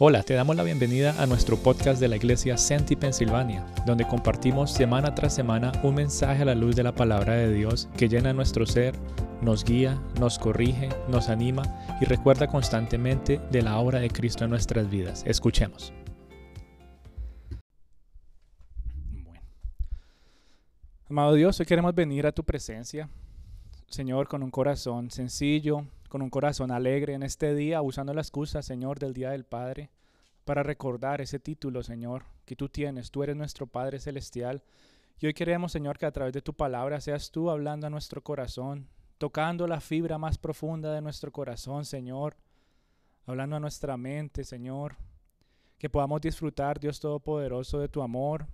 [0.00, 4.72] Hola, te damos la bienvenida a nuestro podcast de la iglesia Senti Pensilvania, donde compartimos
[4.72, 8.32] semana tras semana un mensaje a la luz de la palabra de Dios que llena
[8.32, 8.96] nuestro ser,
[9.40, 11.62] nos guía, nos corrige, nos anima
[12.00, 15.22] y recuerda constantemente de la obra de Cristo en nuestras vidas.
[15.28, 15.92] Escuchemos.
[21.08, 23.08] Amado Dios, hoy queremos venir a tu presencia,
[23.86, 28.62] Señor, con un corazón sencillo, con un corazón alegre en este día, usando la excusa,
[28.62, 29.90] Señor, del Día del Padre,
[30.44, 33.10] para recordar ese título, Señor, que tú tienes.
[33.10, 34.62] Tú eres nuestro Padre Celestial.
[35.18, 38.22] Y hoy queremos, Señor, que a través de tu palabra seas tú hablando a nuestro
[38.22, 38.86] corazón,
[39.18, 42.36] tocando la fibra más profunda de nuestro corazón, Señor,
[43.26, 44.94] hablando a nuestra mente, Señor,
[45.78, 48.46] que podamos disfrutar, Dios Todopoderoso, de tu amor,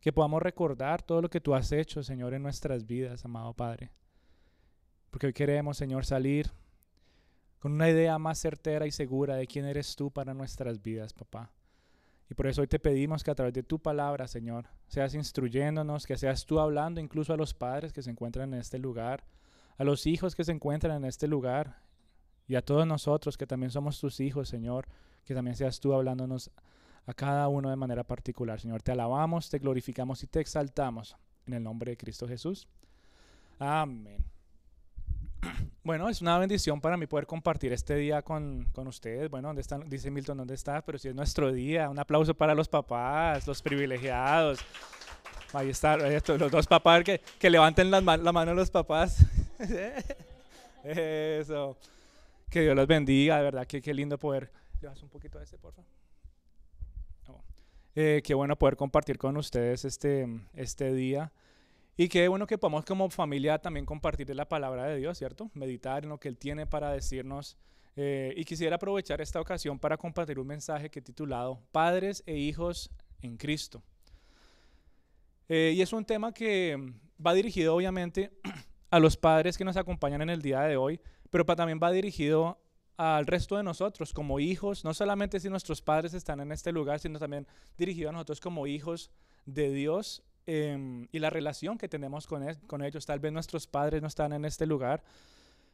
[0.00, 3.90] que podamos recordar todo lo que tú has hecho, Señor, en nuestras vidas, amado Padre.
[5.10, 6.50] Porque hoy queremos, Señor, salir
[7.72, 11.50] una idea más certera y segura de quién eres tú para nuestras vidas, papá.
[12.28, 16.06] Y por eso hoy te pedimos que a través de tu palabra, Señor, seas instruyéndonos,
[16.06, 19.24] que seas tú hablando incluso a los padres que se encuentran en este lugar,
[19.78, 21.82] a los hijos que se encuentran en este lugar
[22.48, 24.88] y a todos nosotros que también somos tus hijos, Señor,
[25.24, 26.50] que también seas tú hablándonos
[27.06, 28.60] a cada uno de manera particular.
[28.60, 32.66] Señor, te alabamos, te glorificamos y te exaltamos en el nombre de Cristo Jesús.
[33.58, 34.35] Amén.
[35.84, 39.30] Bueno, es una bendición para mí poder compartir este día con, con, ustedes.
[39.30, 39.88] Bueno, ¿dónde están?
[39.88, 40.82] Dice Milton, ¿dónde está?
[40.82, 44.58] Pero si es nuestro día, un aplauso para los papás, los privilegiados.
[45.52, 49.24] Ahí están los dos papás que, que levanten la, la mano los papás.
[50.84, 51.76] Eso.
[52.50, 54.50] Que Dios los bendiga, de verdad, que qué lindo poder.
[54.80, 55.96] ¿Le un poquito a ese, por favor?
[57.98, 61.32] Eh, qué bueno poder compartir con ustedes este, este día.
[61.98, 65.50] Y qué bueno que podamos como familia también compartir la palabra de Dios, ¿cierto?
[65.54, 67.56] Meditar en lo que Él tiene para decirnos.
[67.96, 72.36] Eh, y quisiera aprovechar esta ocasión para compartir un mensaje que he titulado Padres e
[72.36, 72.90] hijos
[73.22, 73.82] en Cristo.
[75.48, 76.76] Eh, y es un tema que
[77.24, 78.30] va dirigido obviamente
[78.90, 82.60] a los padres que nos acompañan en el día de hoy, pero también va dirigido
[82.98, 87.00] al resto de nosotros como hijos, no solamente si nuestros padres están en este lugar,
[87.00, 87.46] sino también
[87.78, 89.10] dirigido a nosotros como hijos
[89.46, 93.04] de Dios Em, y la relación que tenemos con, ellos.
[93.04, 95.02] Tal vez nuestros padres no están en este lugar,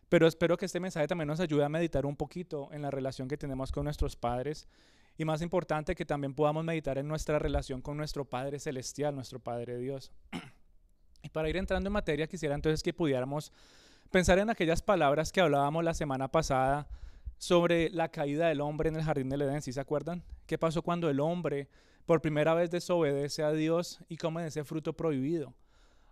[0.09, 3.29] pero espero que este mensaje también nos ayude a meditar un poquito en la relación
[3.29, 4.67] que tenemos con nuestros padres
[5.19, 9.39] y más importante que también podamos meditar en nuestra relación con nuestro Padre Celestial, nuestro
[9.41, 10.11] Padre Dios.
[11.23, 13.53] Y para ir entrando en materia, quisiera entonces que pudiéramos
[14.11, 16.89] pensar en aquellas palabras que hablábamos la semana pasada
[17.37, 20.23] sobre la caída del hombre en el jardín del Edén, ¿sí se acuerdan?
[20.47, 21.69] ¿Qué pasó cuando el hombre
[22.07, 25.55] por primera vez desobedece a Dios y come ese fruto prohibido.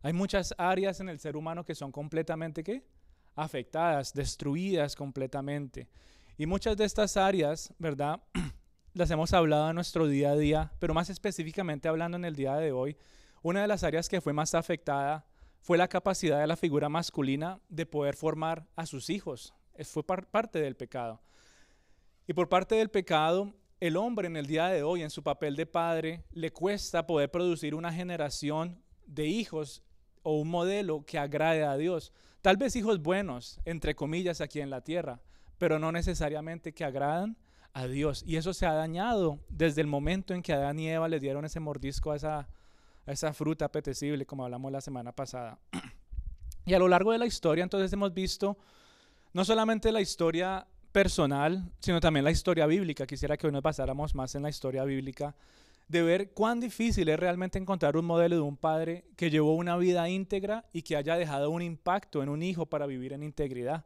[0.03, 2.85] Hay muchas áreas en el ser humano que son completamente ¿qué?
[3.35, 5.89] afectadas, destruidas completamente.
[6.39, 8.23] Y muchas de estas áreas, ¿verdad?
[8.95, 12.57] Las hemos hablado en nuestro día a día, pero más específicamente hablando en el día
[12.57, 12.97] de hoy,
[13.43, 15.27] una de las áreas que fue más afectada
[15.61, 19.55] fue la capacidad de la figura masculina de poder formar a sus hijos.
[19.85, 21.21] Fue parte del pecado.
[22.27, 25.57] Y por parte del pecado, el hombre en el día de hoy, en su papel
[25.57, 29.83] de padre, le cuesta poder producir una generación de hijos
[30.23, 32.13] o un modelo que agrade a Dios.
[32.43, 35.21] Tal vez hijos buenos, entre comillas, aquí en la tierra,
[35.57, 37.39] pero no necesariamente que agradan
[37.73, 38.23] a Dios.
[38.27, 41.47] Y eso se ha dañado desde el momento en que Adán y Eva le dieron
[41.47, 42.49] ese mordisco a esa,
[43.07, 45.59] a esa fruta apetecible, como hablamos la semana pasada.
[46.67, 48.59] Y a lo largo de la historia, entonces hemos visto
[49.33, 53.07] no solamente la historia personal, sino también la historia bíblica.
[53.07, 55.35] Quisiera que hoy nos basáramos más en la historia bíblica,
[55.89, 59.77] de ver cuán difícil es realmente encontrar un modelo de un padre que llevó una
[59.77, 63.85] vida íntegra y que haya dejado un impacto en un hijo para vivir en integridad.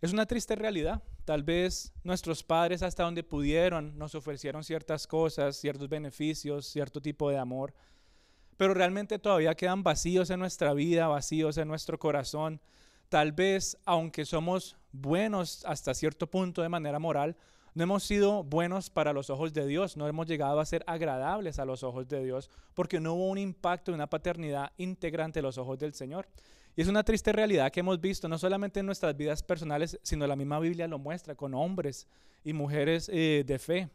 [0.00, 1.02] Es una triste realidad.
[1.24, 7.30] Tal vez nuestros padres hasta donde pudieron nos ofrecieron ciertas cosas, ciertos beneficios, cierto tipo
[7.30, 7.72] de amor,
[8.56, 12.60] pero realmente todavía quedan vacíos en nuestra vida, vacíos en nuestro corazón.
[13.12, 17.36] Tal vez, aunque somos buenos hasta cierto punto de manera moral,
[17.74, 21.58] no hemos sido buenos para los ojos de Dios, no hemos llegado a ser agradables
[21.58, 25.42] a los ojos de Dios, porque no hubo un impacto de una paternidad íntegra ante
[25.42, 26.26] los ojos del Señor.
[26.74, 30.26] Y es una triste realidad que hemos visto, no solamente en nuestras vidas personales, sino
[30.26, 32.08] la misma Biblia lo muestra con hombres
[32.44, 33.90] y mujeres eh, de fe.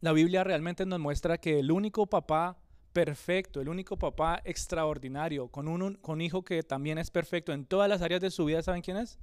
[0.00, 2.56] La Biblia realmente nos muestra que el único papá
[2.92, 7.88] perfecto, el único papá extraordinario, con un, con hijo que también es perfecto en todas
[7.88, 9.18] las áreas de su vida, ¿saben quién es?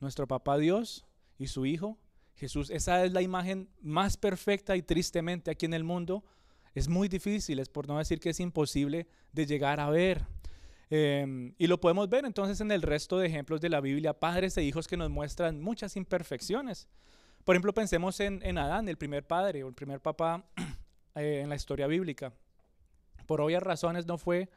[0.00, 1.06] Nuestro papá Dios
[1.38, 1.98] y su hijo
[2.34, 2.70] Jesús.
[2.70, 6.24] Esa es la imagen más perfecta y tristemente aquí en el mundo
[6.74, 10.26] es muy difícil, es por no decir que es imposible de llegar a ver.
[10.90, 14.56] Em, y lo podemos ver entonces en el resto de ejemplos de la Biblia, padres
[14.56, 16.88] e hijos que nos muestran muchas imperfecciones.
[17.44, 20.44] Por ejemplo, pensemos en, Adán, el primer padre o el primer papá
[21.14, 22.32] eh, en la historia bíblica.
[23.26, 24.48] Por obvias razones no fue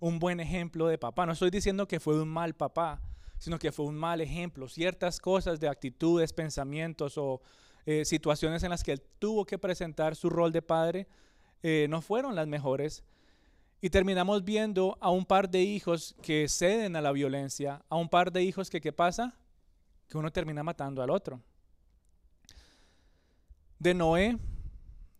[0.00, 1.26] un buen ejemplo de papá.
[1.26, 3.00] No estoy diciendo que fue un mal papá,
[3.38, 4.68] sino que fue un mal ejemplo.
[4.68, 7.40] Ciertas cosas de actitudes, pensamientos o
[7.86, 11.06] eh, situaciones en las que él tuvo que presentar su rol de padre
[11.62, 13.04] eh, no fueron las mejores.
[13.80, 18.08] Y terminamos viendo a un par de hijos que ceden a la violencia, a un
[18.08, 19.34] par de hijos que, ¿qué pasa?
[20.08, 21.40] Que uno termina matando al otro.
[23.78, 24.38] De Noé,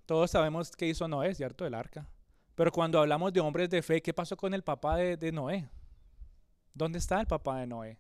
[0.07, 1.67] todos sabemos qué hizo Noé, ¿cierto?
[1.67, 2.07] El arca.
[2.55, 5.69] Pero cuando hablamos de hombres de fe, ¿qué pasó con el papá de, Noé?
[6.73, 7.99] ¿Dónde está el papá de Noé?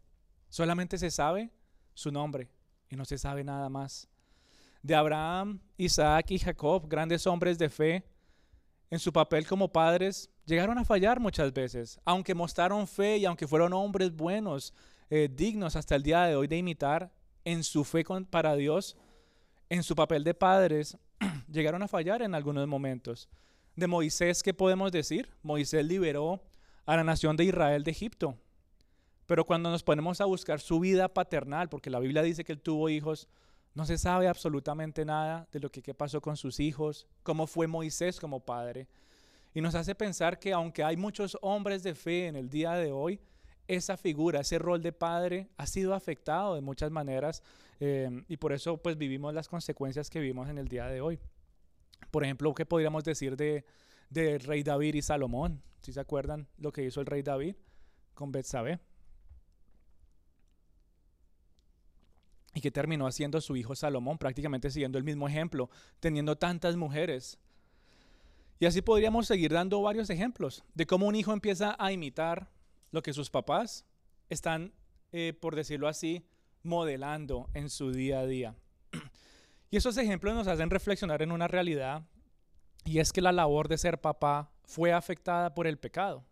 [0.48, 1.50] Solamente se sabe
[1.92, 2.48] su nombre
[2.88, 4.08] y no se sabe nada más.
[4.82, 8.04] De Abraham, Isaac y Jacob, grandes hombres de fe,
[8.90, 11.98] en su papel como padres, llegaron a fallar muchas veces.
[12.04, 14.72] Aunque mostraron fe y aunque fueron hombres buenos,
[15.10, 17.12] eh, dignos hasta el día de hoy de imitar
[17.44, 18.96] en su fe para Dios,
[19.68, 20.96] en su papel de padres,
[21.50, 23.28] llegaron a fallar en algunos momentos
[23.76, 25.30] de Moisés, ¿qué podemos decir?
[25.42, 26.42] Moisés liberó
[26.86, 28.38] a la nación de Israel de Egipto.
[29.26, 32.60] Pero cuando nos ponemos a buscar su vida paternal, porque la Biblia dice que él
[32.60, 33.28] tuvo hijos,
[33.74, 37.66] no se sabe absolutamente nada de lo que qué pasó con sus hijos, cómo fue
[37.66, 38.86] Moisés como padre.
[39.54, 42.92] Y nos hace pensar que aunque hay muchos hombres de fe en el día de
[42.92, 43.20] hoy,
[43.66, 47.42] esa figura, ese rol de padre ha sido afectado de muchas maneras
[47.80, 51.18] eh, y por eso pues vivimos las consecuencias que vivimos en el día de hoy.
[52.10, 53.64] Por ejemplo, ¿qué podríamos decir de,
[54.38, 55.62] rey David y Salomón?
[55.80, 57.56] Si se acuerdan lo que hizo el rey David
[58.14, 58.78] con Betsabé.
[62.54, 65.68] Y que terminó haciendo su hijo Salomón, prácticamente siguiendo el mismo ejemplo,
[65.98, 67.36] teniendo tantas mujeres.
[68.60, 72.48] Y así podríamos seguir dando varios ejemplos de cómo un hijo empieza a imitar
[72.92, 73.84] lo que sus papás
[74.30, 74.72] están,
[75.10, 76.24] eh, por decirlo así,
[76.64, 78.54] modelando en su día a día.
[79.70, 82.04] Y esos ejemplos nos hacen reflexionar en una realidad
[82.84, 86.24] y es que la labor de ser papá fue afectada por el pecado.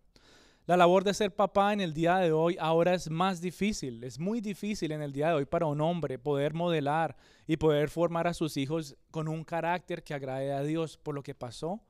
[0.64, 4.20] La labor de ser papá en el día de hoy ahora es más difícil, es
[4.20, 7.17] muy difícil en el día de hoy para un hombre poder modelar
[7.49, 11.25] y poder formar a sus hijos con un carácter que agrade a Dios por lo
[11.25, 11.82] que pasó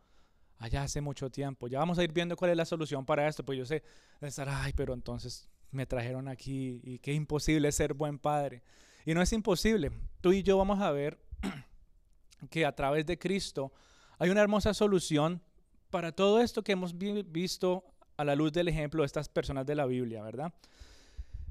[0.57, 1.69] allá hace mucho tiempo.
[1.69, 3.83] Ya vamos a ir viendo cuál es la solución para esto, pues yo sé,
[4.23, 8.63] estar, ay, pero entonces me trajeron aquí y qué imposible ser buen padre.
[9.05, 9.91] Y no es imposible.
[10.21, 11.19] Tú y yo vamos a ver
[12.51, 13.73] que a través de Cristo
[14.19, 15.43] hay una hermosa solución
[15.91, 17.85] para todo esto que hemos visto
[18.17, 20.53] a la luz del ejemplo de estas personas de la Biblia, ¿verdad?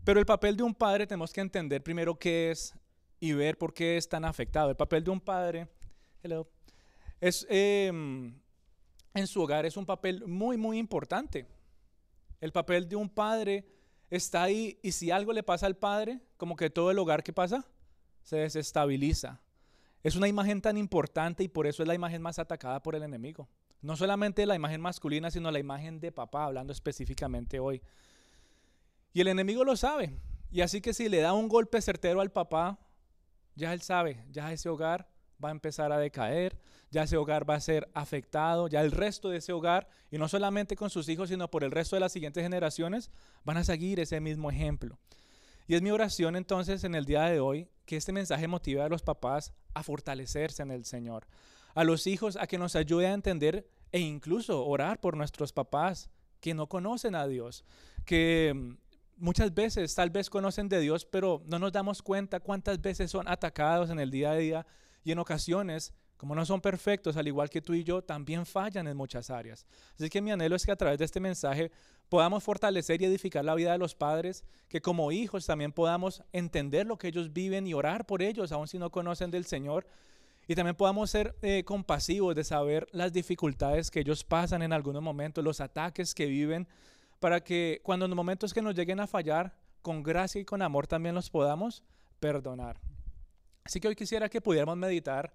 [0.04, 2.74] Pero el papel de un padre tenemos que entender primero qué es
[3.20, 4.70] y ver por qué es tan afectado.
[4.70, 5.68] El papel de un padre
[7.20, 8.34] es, em,
[9.14, 11.46] en su hogar es un papel muy, muy importante.
[12.40, 13.66] El papel de un padre
[14.12, 17.34] está ahí y si algo le pasa al padre, como que todo el hogar que
[17.34, 17.66] pasa
[18.22, 19.42] se desestabiliza.
[20.04, 23.04] Es una imagen tan importante y por eso es la imagen más atacada por el
[23.04, 23.48] enemigo.
[23.82, 27.82] No solamente la imagen masculina, sino la imagen de papá, hablando específicamente hoy.
[29.14, 30.14] Y el enemigo lo sabe.
[30.52, 32.80] Y así que si le da un golpe certero al papá,
[33.56, 35.11] ya él sabe, ya ese hogar
[35.44, 36.58] va a empezar a decaer,
[36.90, 40.28] ya ese hogar va a ser afectado, ya el resto de ese hogar, y no
[40.28, 43.12] solamente con sus hijos, sino por el resto de las siguientes generaciones,
[43.44, 45.00] van a seguir ese mismo ejemplo.
[45.68, 48.90] Y es mi oración entonces en el día de hoy que este mensaje motive a
[48.90, 51.28] los papás a fortalecerse en el Señor,
[51.74, 56.10] a los hijos a que nos ayude a entender e incluso orar por nuestros papás
[56.42, 57.64] que no conocen a Dios,
[58.04, 58.74] que mm,
[59.18, 63.28] muchas veces tal vez conocen de Dios, pero no nos damos cuenta cuántas veces son
[63.28, 64.68] atacados en el día a día
[65.04, 68.88] y en ocasiones como no son perfectos, al igual que tú y yo, también fallan
[68.88, 69.66] en muchas áreas.
[69.96, 71.72] Así que mi anhelo es que a través de este mensaje
[72.10, 76.86] podamos fortalecer y edificar la vida de los padres, que como hijos también podamos entender
[76.86, 79.88] lo que ellos viven y orar por ellos, aun si no conocen del Señor.
[80.48, 85.02] Y también podamos ser eh, compasivos de saber las dificultades que ellos pasan en algunos
[85.02, 86.68] momentos, los ataques que viven,
[87.20, 90.62] para que cuando en los momentos que nos lleguen a fallar, con gracia y con
[90.62, 91.82] amor también los podamos
[92.20, 92.80] perdonar.
[93.64, 95.34] Así que hoy quisiera que pudiéramos meditar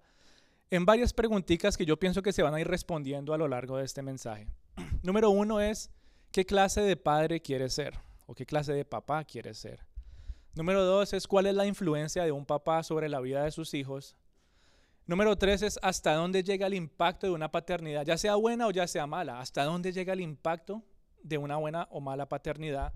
[0.69, 3.77] en varias preguntitas que yo pienso que se van a ir respondiendo a lo largo
[3.77, 4.47] de este mensaje.
[5.03, 5.89] Número uno es,
[6.31, 7.97] ¿qué clase de padre quieres ser?
[8.25, 9.85] ¿O qué clase de papá quieres ser?
[10.55, 13.73] Número dos es, ¿cuál es la influencia de un papá sobre la vida de sus
[13.73, 14.17] hijos?
[15.05, 18.71] Número tres es, ¿hasta dónde llega el impacto de una paternidad, ya sea buena o
[18.71, 19.39] ya sea mala?
[19.39, 20.83] ¿Hasta dónde llega el impacto
[21.23, 22.91] de una buena o mala paternidad?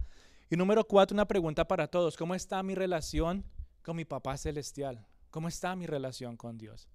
[0.50, 2.18] Y número cuatro, una pregunta para todos.
[2.18, 3.46] ¿Cómo está mi relación
[3.82, 5.06] con mi papá celestial?
[5.32, 6.90] ¿Cómo está mi relación con Dios?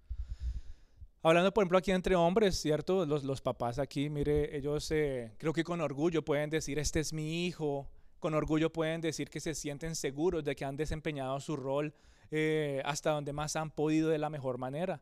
[1.22, 3.06] Hablando, por ejemplo, aquí entre hombres, ¿cierto?
[3.06, 7.12] Los, los papás aquí, mire, ellos eh, creo que con orgullo pueden decir, este es
[7.12, 7.88] mi hijo.
[8.20, 11.94] Con orgullo pueden decir que se sienten seguros de que han desempeñado su rol
[12.30, 15.00] eh, hasta donde más han podido de la mejor manera.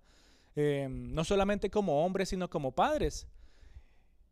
[0.56, 3.26] Em, no solamente como hombres, sino como padres.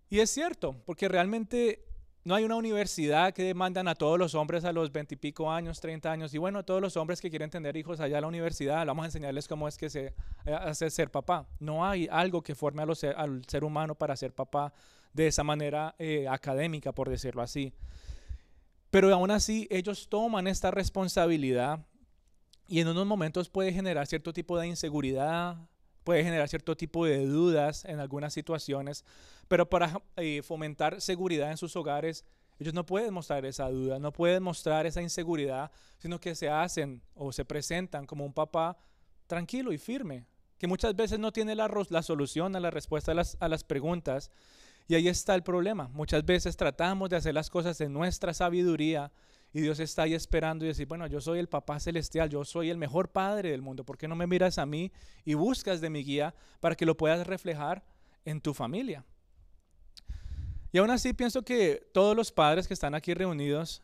[0.08, 1.84] Y es cierto, porque realmente
[2.24, 6.10] no hay una universidad que demandan a todos los hombres a los veintipico años, 30
[6.12, 6.34] años.
[6.34, 9.06] Y bueno, todos los hombres que quieren tener hijos allá a la universidad, vamos a
[9.06, 10.14] enseñarles cómo es que se
[10.46, 11.48] eh, hace ser papá.
[11.58, 14.72] No hay algo que forme al ser humano para ser papá
[15.12, 17.72] de esa manera eh, académica, por decirlo así.
[18.90, 21.80] Pero aún así, ellos toman esta responsabilidad
[22.68, 25.56] y en unos momentos puede generar cierto tipo de inseguridad,
[26.04, 29.04] puede generar cierto tipo de dudas en algunas situaciones,
[29.48, 32.24] pero para eh, fomentar seguridad en sus hogares,
[32.58, 37.02] ellos no pueden mostrar esa duda, no pueden mostrar esa inseguridad, sino que se hacen
[37.14, 38.76] o se presentan como un papá
[39.26, 40.26] tranquilo y firme,
[40.58, 43.64] que muchas veces no tiene la, la solución a la respuesta a las, a las
[43.64, 44.30] preguntas.
[44.88, 45.88] Y ahí está el problema.
[45.88, 49.10] Muchas veces tratamos de hacer las cosas en nuestra sabiduría
[49.52, 52.70] y Dios está ahí esperando y decir, bueno, yo soy el papá celestial, yo soy
[52.70, 54.92] el mejor padre del mundo, ¿por qué no me miras a mí
[55.24, 57.82] y buscas de mi guía para que lo puedas reflejar
[58.24, 59.04] en tu familia?
[60.72, 63.82] Y aún así pienso que todos los padres que están aquí reunidos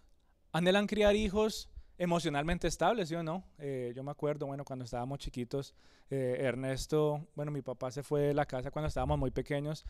[0.53, 3.45] anhelan criar hijos emocionalmente estables, ¿sí o no?
[3.59, 5.75] Eh, yo me acuerdo, bueno, cuando estábamos chiquitos,
[6.11, 9.85] eh, Ernesto, bueno, mi papá se fue de la casa cuando estábamos muy pequeños,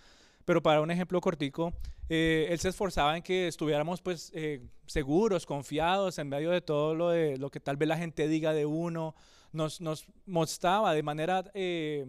[0.49, 1.75] pero para un ejemplo cortico,
[2.09, 6.95] eh, él se esforzaba en que estuviéramos pues eh, seguros, confiados en medio de todo
[6.95, 9.15] lo, de, lo que tal vez la gente diga de uno.
[9.53, 12.07] Nos, nos mostraba de manera eh,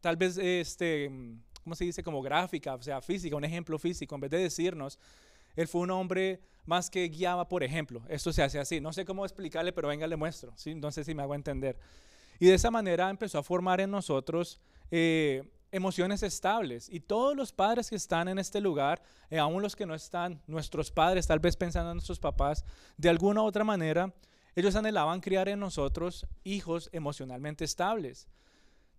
[0.00, 1.08] tal vez, este,
[1.62, 2.02] ¿cómo se dice?
[2.02, 4.98] Como gráfica, o sea, física, un ejemplo físico, en vez de decirnos,
[5.54, 8.02] él fue un hombre más que guiaba por ejemplo.
[8.08, 8.80] Esto se hace así.
[8.80, 10.52] No sé cómo explicarle, pero venga, le muestro.
[10.56, 10.74] ¿sí?
[10.74, 11.78] No sé si me hago entender.
[12.40, 14.60] Y de esa manera empezó a formar en nosotros
[15.72, 16.88] emociones estables.
[16.90, 20.40] Y todos los padres que están en este lugar, eh, aún los que no están,
[20.46, 22.64] nuestros padres, tal vez pensando en nuestros papás,
[22.96, 24.12] de alguna u otra manera,
[24.54, 28.26] ellos anhelaban criar en nosotros hijos emocionalmente estables.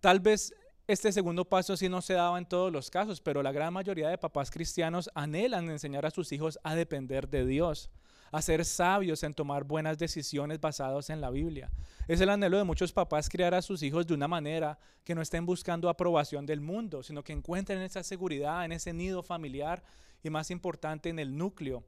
[0.00, 0.54] Tal vez
[0.86, 4.08] este segundo paso sí no se daba en todos los casos, pero la gran mayoría
[4.08, 7.90] de papás cristianos anhelan enseñar a sus hijos a depender de Dios
[8.30, 11.70] a ser sabios en tomar buenas decisiones basadas en la Biblia.
[12.06, 15.22] Es el anhelo de muchos papás criar a sus hijos de una manera que no
[15.22, 19.82] estén buscando aprobación del mundo, sino que encuentren esa seguridad en ese nido familiar
[20.22, 21.84] y más importante en el núcleo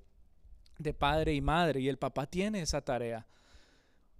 [0.78, 1.80] de padre y madre.
[1.80, 3.26] Y el papá tiene esa tarea.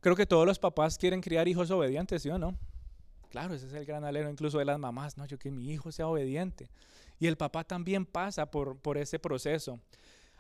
[0.01, 2.57] Creo que todos los papás quieren criar hijos obedientes, ¿sí o no?
[3.29, 5.93] Claro, ese es el gran anhelo incluso de las mamás, no, yo que mi hijo
[5.93, 6.69] sea obediente.
[7.19, 9.79] Y el papá también pasa por, por ese proceso.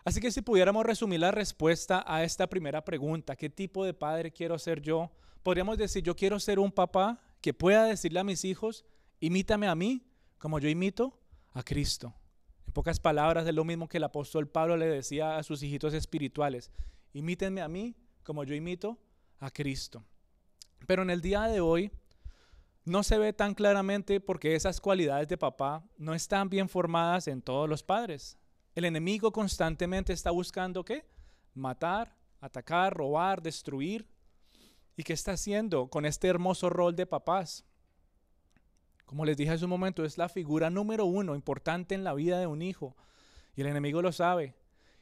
[0.04, 4.32] Así que si pudiéramos resumir la respuesta a esta primera pregunta, ¿qué tipo de padre
[4.32, 5.10] quiero ser yo?
[5.42, 8.84] Podríamos decir, yo quiero ser un papá que pueda decirle a mis hijos,
[9.20, 10.06] imítame a mí
[10.38, 11.18] como yo imito
[11.52, 12.14] a Cristo.
[12.66, 15.92] En pocas palabras, es lo mismo que el apóstol Pablo le decía a sus hijitos
[15.92, 16.70] espirituales,
[17.12, 18.98] imítenme a mí como yo imito
[19.38, 20.04] a Cristo.
[20.86, 21.90] Pero en el día de hoy
[22.84, 27.42] no se ve tan claramente porque esas cualidades de papá no están bien formadas en
[27.42, 28.38] todos los padres.
[28.74, 31.04] El enemigo constantemente está buscando qué?
[31.54, 34.06] Matar, atacar, robar, destruir.
[34.96, 37.64] ¿Y qué está haciendo con este hermoso rol de papás?
[39.06, 42.38] Como les dije hace un momento, es la figura número uno importante en la vida
[42.38, 42.96] de un hijo.
[43.56, 44.54] Y el enemigo lo sabe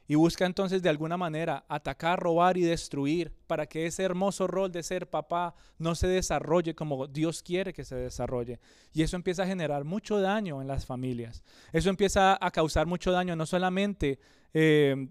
[0.09, 4.71] y busca entonces de alguna manera atacar, robar y destruir para que ese hermoso rol
[4.71, 8.59] de ser papá no se desarrolle como Dios quiere que se desarrolle.
[8.91, 11.43] Y eso empieza a generar mucho daño en las familias.
[11.71, 14.17] Eso empieza a causar mucho daño no solamente
[14.51, 15.09] eh,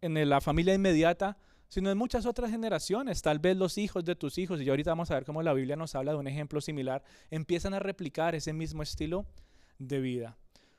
[0.00, 1.38] en la familia inmediata,
[1.68, 3.22] sino en muchas otras generaciones.
[3.22, 5.76] Tal vez los hijos de tus hijos, y ahorita vamos a ver cómo la Biblia
[5.76, 9.24] nos habla de un ejemplo similar, empiezan a replicar ese mismo estilo
[9.78, 10.36] de vida.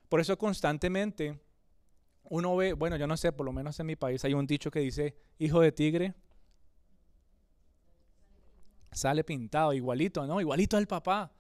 [0.10, 1.40] Por eso constantemente
[2.24, 4.72] uno ve, bueno, yo no sé, por lo menos en mi país hay un dicho
[4.72, 6.14] que dice, hijo de tigre,
[8.92, 10.40] sale pintado, igualito, ¿no?
[10.40, 11.32] Igualito al papá.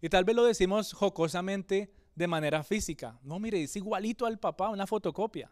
[0.00, 3.18] Y tal vez lo decimos jocosamente de manera física.
[3.22, 5.50] No, mire, es igualito al papá, una fotocopia.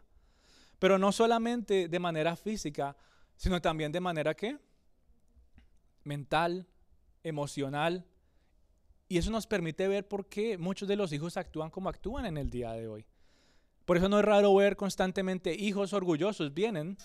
[0.79, 2.95] Pero no solamente de manera física,
[3.35, 4.57] sino también de manera ¿qué?
[6.03, 6.67] mental,
[7.23, 8.05] emocional.
[9.07, 12.37] Y eso nos permite ver por qué muchos de los hijos actúan como actúan en
[12.37, 13.05] el día de hoy.
[13.85, 16.53] Por eso no es raro ver constantemente hijos orgullosos.
[16.53, 16.97] Vienen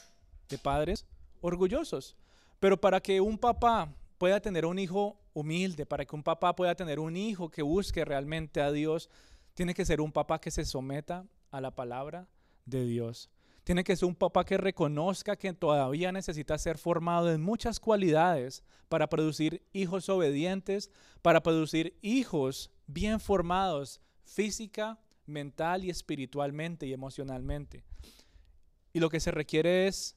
[0.49, 1.07] de padres
[1.41, 2.17] orgullosos.
[2.61, 6.75] Pero para que un papá pueda tener un hijo humilde, para que un papá pueda
[6.75, 9.09] tener un hijo que busque realmente a Dios,
[9.55, 12.29] tiene que ser un papá que se someta a la palabra
[12.65, 13.31] de Dios.
[13.65, 18.63] Tiene que ser un papá que reconozca que todavía necesita ser formado en muchas cualidades
[18.89, 20.91] para producir hijos obedientes,
[21.23, 27.85] para producir hijos bien formados física, mental y espiritualmente y emocionalmente.
[28.93, 30.17] Y lo que se requiere es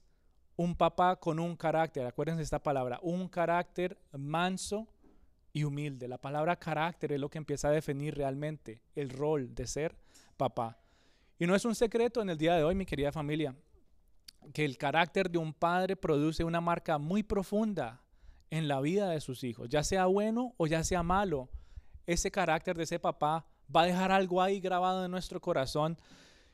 [0.56, 4.88] un papá con un carácter, acuérdense esta palabra, un carácter manso
[5.54, 6.08] y humilde.
[6.08, 9.96] La palabra carácter es lo que empieza a definir realmente el rol de ser
[10.38, 10.78] papá.
[11.40, 13.56] Y no es un secreto en el día de hoy, mi querida familia,
[14.54, 18.02] que el carácter de un padre produce una marca muy profunda
[18.50, 21.50] en la vida de sus hijos, ya sea bueno o ya sea malo.
[22.06, 25.98] Ese carácter de ese papá va a dejar algo ahí grabado en nuestro corazón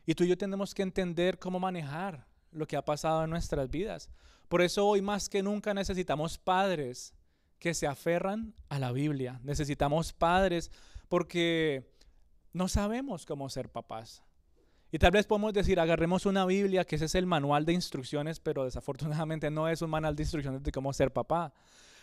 [0.05, 3.69] y tú y yo tenemos que entender cómo manejar lo que ha pasado en nuestras
[3.69, 4.09] vidas.
[4.47, 7.13] Por eso hoy más que nunca necesitamos padres
[7.59, 9.39] que se aferran a la Biblia.
[9.43, 10.71] Necesitamos padres
[11.09, 11.91] porque
[12.53, 14.23] no sabemos cómo ser papás.
[14.91, 18.39] Y tal vez podemos decir, agarremos una Biblia, que ese es el manual de instrucciones,
[18.39, 21.53] pero desafortunadamente no es un manual de instrucciones de cómo ser papá.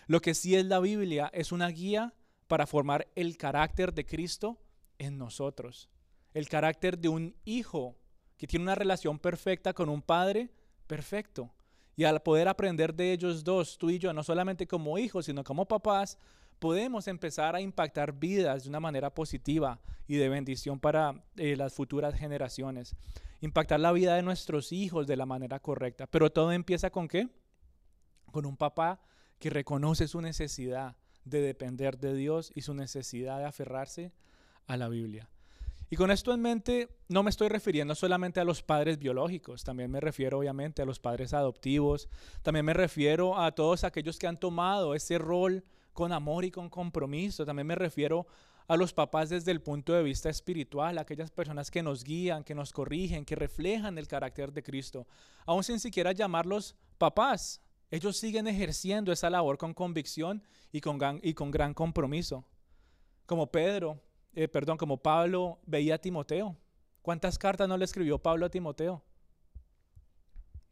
[0.07, 2.13] Lo que sí es la Biblia es una guía
[2.47, 4.59] para formar el carácter de Cristo
[4.99, 5.89] en nosotros.
[6.33, 7.97] El carácter de un hijo
[8.37, 10.51] que tiene una relación perfecta con un padre
[10.87, 11.53] perfecto.
[11.97, 15.45] Y al poder aprender de ellos dos, tú y yo, no solamente como hijos, sino
[15.45, 16.19] como papás,
[16.59, 21.73] podemos empezar a impactar vidas de una manera positiva y de bendición para eh, las
[21.73, 22.97] futuras generaciones.
[23.41, 26.07] Impactar la vida de nuestros hijos de la manera correcta.
[26.07, 27.29] Pero todo empieza con qué?
[28.33, 29.01] Con un papá
[29.39, 34.13] que reconoce su necesidad de depender de Dios y su necesidad de aferrarse
[34.67, 35.29] a la Biblia.
[35.91, 39.91] Y con esto en mente, no me estoy refiriendo solamente a los padres biológicos, también
[39.91, 42.09] me refiero obviamente a los padres adoptivos,
[42.43, 46.69] también me refiero a todos aquellos que han tomado ese rol con amor y con
[46.69, 48.27] compromiso, también me refiero
[48.67, 52.55] a los papás desde el punto de vista espiritual, aquellas personas que nos guían, que
[52.55, 55.07] nos corrigen, que reflejan el carácter de Cristo,
[55.47, 57.61] aún sin siquiera llamarlos papás.
[57.91, 60.43] Ellos siguen ejerciendo esa labor con convicción
[60.73, 62.45] y con, y con gran compromiso.
[63.27, 64.01] Como Pedro,
[64.35, 66.57] eh, perdón, como Pablo veía a Timoteo.
[67.03, 69.03] ¿Cuántas cartas no le escribió Pablo a Timoteo?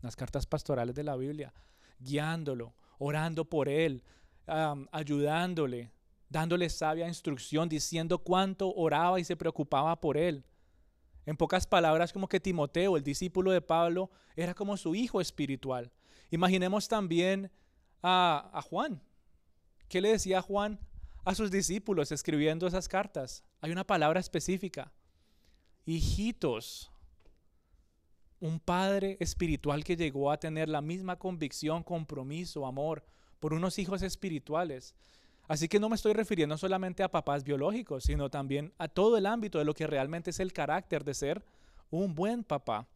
[0.00, 1.52] Las cartas pastorales de la Biblia,
[1.99, 4.02] guiándolo, orando por él,
[4.47, 5.92] ayudándole,
[6.28, 10.44] dándole sabia instrucción, diciendo cuánto oraba y se preocupaba por él.
[11.25, 15.92] En pocas palabras, como que Timoteo, el discípulo de Pablo, era como su hijo espiritual.
[16.31, 17.53] Imaginemos también
[18.03, 19.01] a, a Juan.
[19.88, 20.81] ¿Qué le decía a Juan
[21.25, 23.45] a sus discípulos escribiendo esas cartas.
[23.61, 24.93] Hay una palabra específica.
[25.87, 26.91] Hijitos.
[28.41, 33.05] Un padre espiritual que llegó a tener la misma convicción, compromiso, amor
[33.39, 34.95] por unos hijos espirituales.
[35.49, 39.27] Así que no me estoy refiriendo solamente a papás biológicos, sino también a todo el
[39.27, 41.45] ámbito de lo que realmente es el carácter de ser
[41.91, 42.89] un buen papá.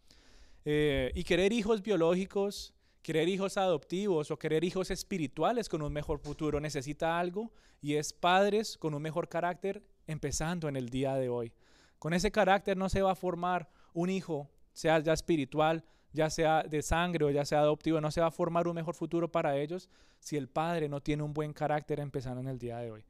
[0.65, 2.76] Eh, y querer hijos biológicos
[3.07, 8.13] Querer hijos adoptivos o querer hijos espirituales con un mejor futuro necesita algo y es
[8.13, 11.53] padres con un mejor carácter empezando en el día de hoy.
[12.01, 16.65] Con ese carácter no se va a formar un hijo, sea ya espiritual, ya sea
[16.65, 19.57] de sangre o ya sea adoptivo, no se va a formar un mejor futuro para
[19.57, 19.89] ellos
[20.19, 23.05] si el padre no tiene un buen carácter empezando en el día de hoy.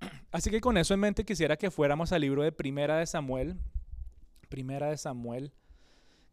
[0.32, 3.60] Así que con eso en mente quisiera que fuéramos al libro de Primera de Samuel,
[4.48, 5.52] Primera de Samuel,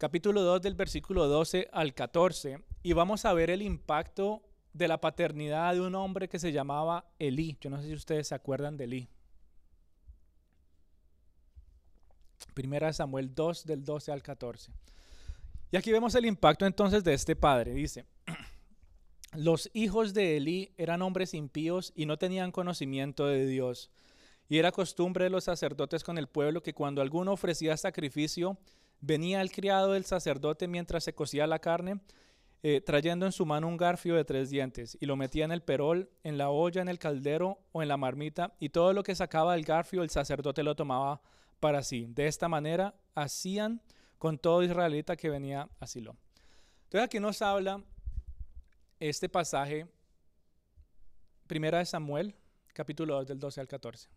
[0.01, 4.41] capítulo 2 del versículo 12 al 14 y vamos a ver el impacto
[4.73, 7.55] de la paternidad de un hombre que se llamaba Elí.
[7.61, 9.09] Yo no sé si ustedes se acuerdan de Elí.
[12.55, 14.71] Primera Samuel 2 del 12 al 14.
[15.69, 17.71] Y aquí vemos el impacto entonces de este padre.
[17.75, 18.05] Dice,
[19.35, 23.91] los hijos de Elí eran hombres impíos y no tenían conocimiento de Dios.
[24.49, 28.57] Y era costumbre de los sacerdotes con el pueblo que cuando alguno ofrecía sacrificio,
[29.01, 31.99] venía el criado del sacerdote mientras se cocía la carne,
[32.63, 35.63] eh, trayendo en su mano un garfio de tres dientes, y lo metía en el
[35.63, 39.15] perol, en la olla, en el caldero o en la marmita, y todo lo que
[39.15, 41.21] sacaba del garfio el sacerdote lo tomaba
[41.59, 42.05] para sí.
[42.07, 43.81] De esta manera hacían
[44.19, 46.15] con todo israelita que venía a Silo.
[46.83, 47.83] Entonces aquí nos habla
[48.99, 49.87] este pasaje,
[51.47, 52.35] primera de Samuel,
[52.73, 54.09] capítulo 2 del 12 al 14.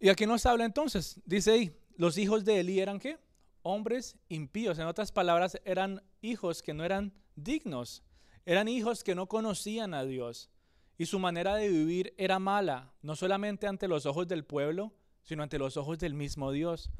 [0.00, 3.18] Y aquí nos habla entonces, dice ahí, los hijos de Elí eran qué?
[3.62, 4.78] Hombres impíos.
[4.78, 8.02] En otras palabras, eran hijos que no eran dignos.
[8.44, 10.50] Eran hijos que no conocían a Dios.
[10.98, 15.42] Y su manera de vivir era mala, no solamente ante los ojos del pueblo, sino
[15.42, 16.90] ante los ojos del mismo Dios.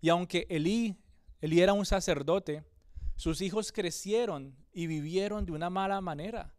[0.00, 0.96] Y aunque Elí,
[1.40, 2.64] Elí era un sacerdote,
[3.14, 6.54] sus hijos crecieron y vivieron de una mala manera,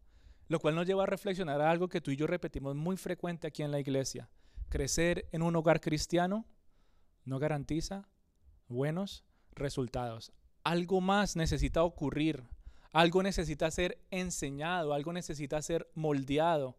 [0.47, 3.47] lo cual nos lleva a reflexionar a algo que tú y yo repetimos muy frecuente
[3.47, 4.29] aquí en la iglesia.
[4.69, 6.45] Crecer en un hogar cristiano
[7.27, 8.07] no garantiza
[8.67, 10.31] buenos resultados.
[10.63, 12.43] Algo más necesita ocurrir,
[12.91, 16.77] algo necesita ser enseñado, algo necesita ser moldeado.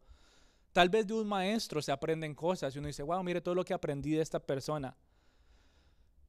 [0.72, 3.64] Tal vez de un maestro se aprenden cosas y uno dice, wow, mire todo lo
[3.64, 4.96] que aprendí de esta persona.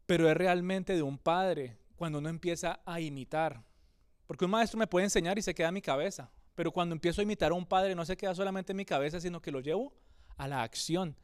[0.06, 3.64] Pero es realmente de un padre cuando uno empieza a imitar.
[4.26, 6.32] Porque un maestro me puede enseñar y se queda en mi cabeza.
[6.56, 9.20] Pero cuando empiezo a imitar a un padre no se queda solamente en mi cabeza,
[9.22, 9.94] sino que lo llevo
[10.38, 11.16] a la acción.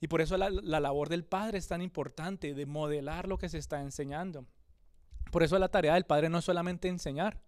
[0.00, 3.48] Y por eso la, la labor del padre es tan importante, de modelar lo que
[3.48, 4.46] se está enseñando.
[5.30, 7.40] Por eso la tarea del padre no es solamente enseñar,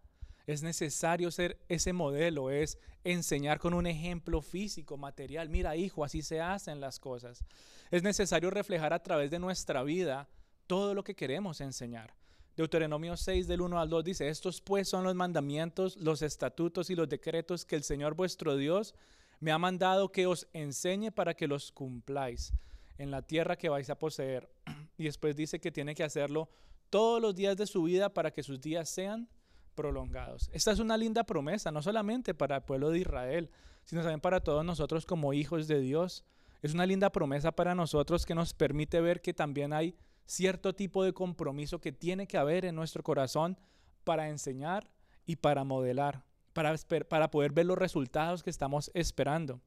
[0.47, 5.49] es necesario ser ese modelo, es enseñar con un ejemplo físico, material.
[5.49, 7.45] Mira, hijo, así se hacen las cosas.
[7.91, 10.29] Es necesario reflejar a través de nuestra vida
[10.67, 12.15] todo lo que queremos enseñar.
[12.57, 16.95] Deuteronomio 6 del 1 al 2 dice, estos pues son los mandamientos, los estatutos y
[16.95, 18.95] los decretos que el Señor vuestro Dios
[19.41, 22.53] me ha mandado que os enseñe para que los cumpláis
[22.99, 24.49] en la tierra que vais a poseer.
[24.99, 26.51] Y después dice que tiene que hacerlo
[26.91, 29.31] todos los días de su vida para que sus días sean
[29.75, 30.51] prolongados.
[30.53, 33.51] Esta es una linda promesa, no solamente para el pueblo de Israel,
[33.85, 36.23] sino también para todos nosotros como hijos de Dios.
[36.61, 41.03] Es una linda promesa para nosotros que nos permite ver que también hay cierto tipo
[41.03, 43.59] de compromiso que tiene que haber en nuestro corazón
[44.05, 44.91] para enseñar
[45.25, 46.75] y para modelar, para,
[47.09, 49.61] para poder ver los resultados que estamos esperando.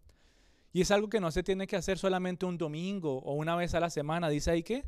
[0.71, 3.75] Y es algo que no se tiene que hacer solamente un domingo o una vez
[3.75, 4.85] a la semana, dice ahí que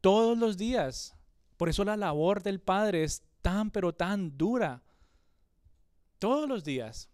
[0.00, 1.14] todos los días.
[1.56, 4.82] Por eso la labor del Padre es tan, pero tan dura.
[6.18, 7.08] Todos los días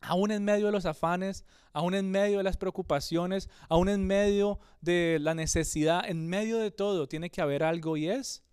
[0.00, 4.58] aún en medio de los afanes, aún en medio de las preocupaciones, aún en medio
[4.80, 8.44] de la necesidad, en medio de todo, tiene que haber algo y es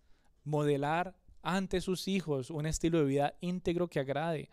[0.43, 4.49] modelar ante sus hijos un estilo de vida íntegro que agrade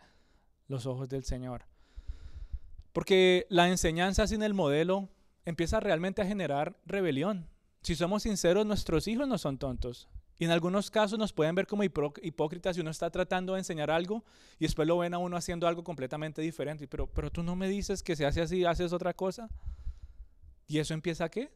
[0.67, 1.65] los ojos del Señor.
[2.93, 5.09] Porque la enseñanza sin el modelo
[5.45, 7.47] empieza realmente a generar rebelión.
[7.81, 10.07] Si somos sinceros, nuestros hijos no son tontos.
[10.37, 13.91] Y en algunos casos nos pueden ver como hipócritas si uno está tratando de enseñar
[13.91, 14.23] algo
[14.59, 16.87] y después lo ven a uno haciendo algo completamente diferente.
[16.87, 19.49] Pero, pero tú no me dices que se hace así, haces otra cosa.
[20.67, 21.51] ¿Y eso empieza a qué?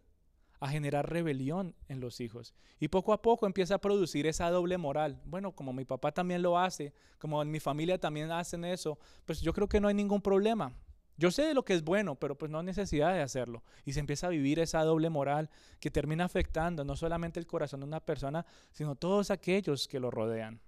[0.60, 2.54] A generar rebelión en los hijos.
[2.80, 5.22] Y poco a poco empieza a producir esa doble moral.
[5.26, 9.42] Bueno, como mi papá también lo hace, como en mi familia también hacen eso, pues
[9.42, 10.74] yo creo que no hay ningún problema.
[11.18, 13.64] Yo sé lo que es bueno, pero pues no hay necesidad de hacerlo.
[13.86, 17.80] Y se empieza a vivir esa doble moral que termina afectando no solamente el corazón
[17.82, 20.60] de una persona, sino todos aquellos que lo rodean.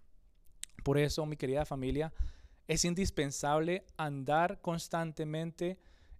[0.83, 2.13] Por eso, mi querida familia,
[2.67, 5.77] es indispensable andar constantemente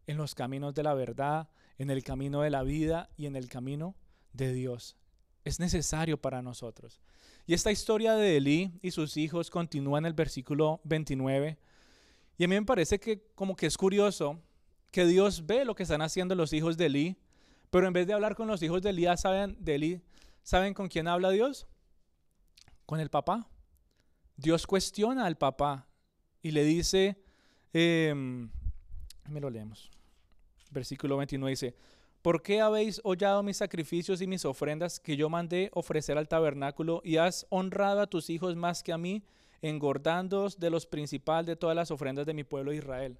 [0.08, 3.50] en los caminos de la verdad, en el camino de la vida y en el
[3.50, 3.96] camino
[4.34, 4.96] de Dios.
[5.44, 7.00] Es necesario para nosotros.
[7.46, 11.58] Y esta historia de Elí y sus hijos continúa en el versículo 29
[12.38, 14.40] y a mí me parece que como que es curioso
[14.92, 17.18] que Dios ve lo que están haciendo los hijos de Elí,
[17.70, 20.02] pero en vez de hablar con los hijos de Elí, ¿saben, de Elí,
[20.44, 21.68] ¿saben con quién habla Dios?
[22.86, 23.50] Con el papá.
[24.36, 25.88] Dios cuestiona al papá
[26.44, 27.20] y le dice,
[27.74, 29.92] eh, me lo leemos,
[30.72, 31.76] versículo 29 dice,
[32.22, 37.02] ¿por qué habéis hollado mis sacrificios y mis ofrendas que yo mandé ofrecer al tabernáculo
[37.04, 39.24] y has honrado a tus hijos más que a mí?
[39.62, 43.18] engordándoos de los principales de todas las ofrendas de mi pueblo Israel.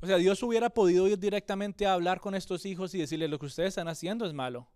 [0.00, 3.38] O sea, Dios hubiera podido ir directamente a hablar con estos hijos y decirles lo
[3.38, 4.68] que ustedes están haciendo es malo.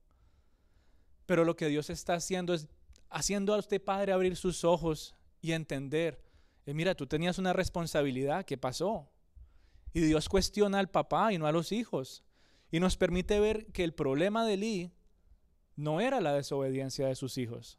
[1.27, 2.69] Pero lo que Dios está haciendo es
[3.09, 6.21] haciendo a usted padre abrir sus ojos y entender,
[6.67, 9.09] eh, mira, tú tenías una responsabilidad, ¿qué pasó?
[9.95, 12.23] Y Dios cuestiona al papá y no a los hijos.
[12.71, 14.93] Y nos permite ver que el problema de Lee
[15.77, 17.79] no era la desobediencia de sus hijos.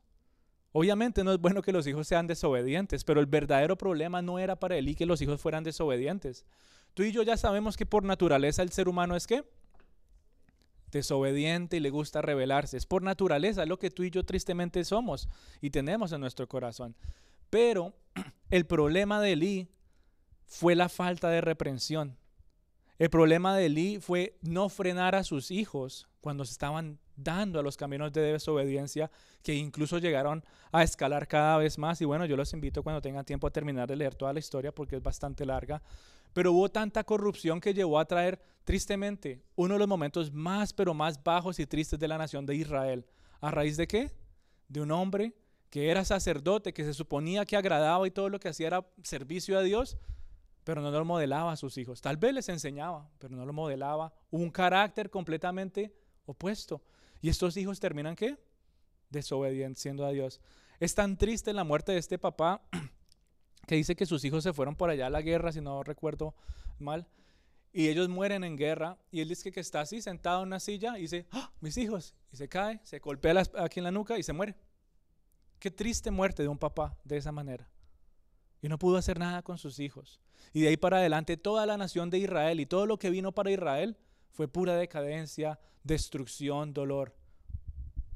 [0.72, 4.58] Obviamente no es bueno que los hijos sean desobedientes, pero el verdadero problema no era
[4.58, 6.46] para y que los hijos fueran desobedientes.
[6.94, 9.44] Tú y yo ya sabemos que por naturaleza el ser humano es que
[10.92, 12.78] desobediente y le gusta rebelarse.
[12.78, 15.28] Es por naturaleza lo que tú y yo tristemente somos
[15.62, 16.96] y tenemos en nuestro corazón.
[17.50, 17.94] Pero
[18.50, 19.68] el problema de Elí
[20.46, 22.18] fue la falta de reprensión.
[22.98, 27.64] El problema de Elí fue no frenar a sus hijos cuando se estaban dando a
[27.64, 29.12] los caminos de desobediencia
[29.44, 32.00] que incluso llegaron a escalar cada vez más.
[32.02, 34.74] Y bueno, yo los invito cuando tengan tiempo a terminar de leer toda la historia
[34.74, 35.82] porque es bastante larga.
[36.34, 40.94] Pero hubo tanta corrupción que llevó a traer, tristemente, uno de los momentos más, pero
[40.94, 43.06] más bajos y tristes de la nación de Israel.
[43.40, 44.12] ¿A raíz de qué?
[44.68, 45.34] De un hombre
[45.70, 49.58] que era sacerdote, que se suponía que agradaba y todo lo que hacía era servicio
[49.58, 49.98] a Dios,
[50.66, 52.02] pero no lo modelaba a sus hijos.
[52.02, 54.12] Tal vez les enseñaba, pero no lo modelaba.
[54.32, 56.82] Un carácter completamente opuesto.
[57.22, 58.36] Y estos hijos terminan qué?
[59.12, 60.42] Desobedeciendo a Dios.
[60.80, 62.64] Es tan triste la muerte de este papá
[63.68, 66.34] que dice que sus hijos se fueron por allá a la guerra, si no recuerdo
[66.80, 67.08] mal,
[67.72, 70.98] y ellos mueren en guerra, y él dice que está así, sentado en una silla,
[70.98, 74.24] y dice, ¡Ah, mis hijos, y se cae, se golpea aquí en la nuca y
[74.24, 74.56] se muere.
[75.60, 77.70] Qué triste muerte de un papá de esa manera.
[78.66, 80.20] Y no pudo hacer nada con sus hijos.
[80.52, 83.32] Y de ahí para adelante toda la nación de Israel y todo lo que vino
[83.32, 83.96] para Israel
[84.32, 87.16] fue pura decadencia, destrucción, dolor.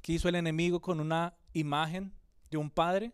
[0.01, 2.11] ¿Qué hizo el enemigo con una imagen
[2.49, 3.13] de un padre?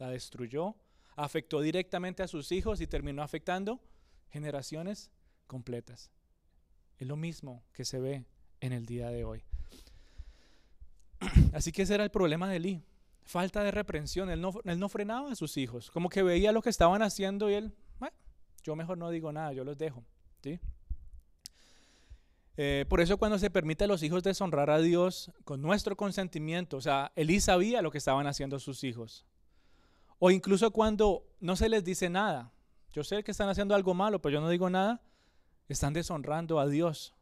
[0.00, 0.74] La destruyó,
[1.14, 3.80] afectó directamente a sus hijos y terminó afectando
[4.30, 5.12] generaciones
[5.46, 6.10] completas.
[6.98, 8.24] Es lo mismo que se ve
[8.58, 9.44] en el día de hoy.
[11.52, 12.82] Así que ese era el problema de Eli.
[13.24, 14.30] Falta de reprensión.
[14.30, 15.90] Él no, él no frenaba a sus hijos.
[15.90, 18.16] Como que veía lo que estaban haciendo y él, bueno,
[18.62, 20.04] yo mejor no digo nada, yo los dejo.
[20.42, 20.60] ¿sí?
[22.56, 26.76] Eh, por eso cuando se permite a los hijos deshonrar a Dios con nuestro consentimiento,
[26.76, 29.24] o sea, Elí sabía lo que estaban haciendo sus hijos.
[30.18, 32.52] O incluso cuando no se les dice nada.
[32.92, 35.00] Yo sé que están haciendo algo malo, pero yo no digo nada.
[35.68, 37.14] Están deshonrando a Dios.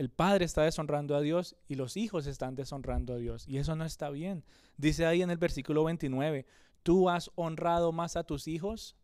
[0.00, 3.46] El padre está deshonrando a Dios y los hijos están deshonrando a Dios.
[3.46, 4.46] Y eso no está bien.
[4.78, 6.46] Dice ahí en el versículo 29,
[6.82, 8.96] tú has honrado más a tus hijos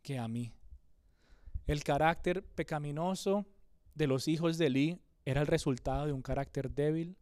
[0.00, 0.54] que a mí.
[1.66, 3.44] El carácter pecaminoso
[3.94, 7.18] de los hijos de Eli era el resultado de un carácter débil,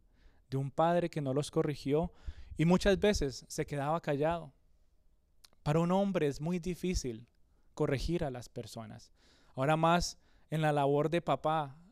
[0.49, 2.13] de un padre que no los corrigió
[2.55, 4.53] y muchas veces se quedaba callado.
[5.61, 7.27] Para un hombre es muy difícil
[7.73, 9.11] corregir a las personas.
[9.55, 10.17] Ahora más
[10.49, 11.82] en la labor de papá,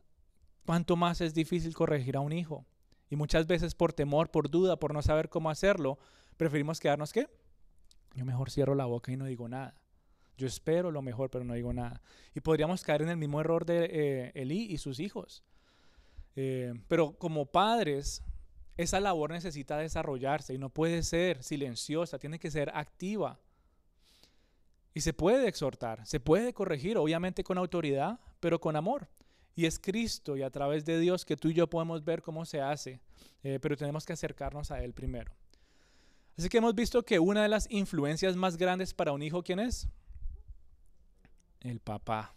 [0.64, 2.66] cuánto más es difícil corregir a un hijo.
[3.10, 5.98] Y muchas veces por temor, por duda, por no saber cómo hacerlo,
[6.36, 7.28] preferimos quedarnos qué?
[8.14, 9.74] Yo mejor cierro la boca y no digo nada.
[10.36, 12.00] Yo espero lo mejor, pero no digo nada.
[12.34, 15.42] Y podríamos caer en el mismo error de eh, Elí y sus hijos.
[16.36, 18.22] Eh, pero como padres,
[18.76, 23.38] esa labor necesita desarrollarse y no puede ser silenciosa, tiene que ser activa.
[24.94, 29.08] Y se puede exhortar, se puede corregir, obviamente con autoridad, pero con amor.
[29.54, 32.44] Y es Cristo y a través de Dios que tú y yo podemos ver cómo
[32.44, 33.00] se hace,
[33.42, 35.32] eh, pero tenemos que acercarnos a Él primero.
[36.38, 39.60] Así que hemos visto que una de las influencias más grandes para un hijo, ¿quién
[39.60, 39.88] es?
[41.64, 42.34] el papá.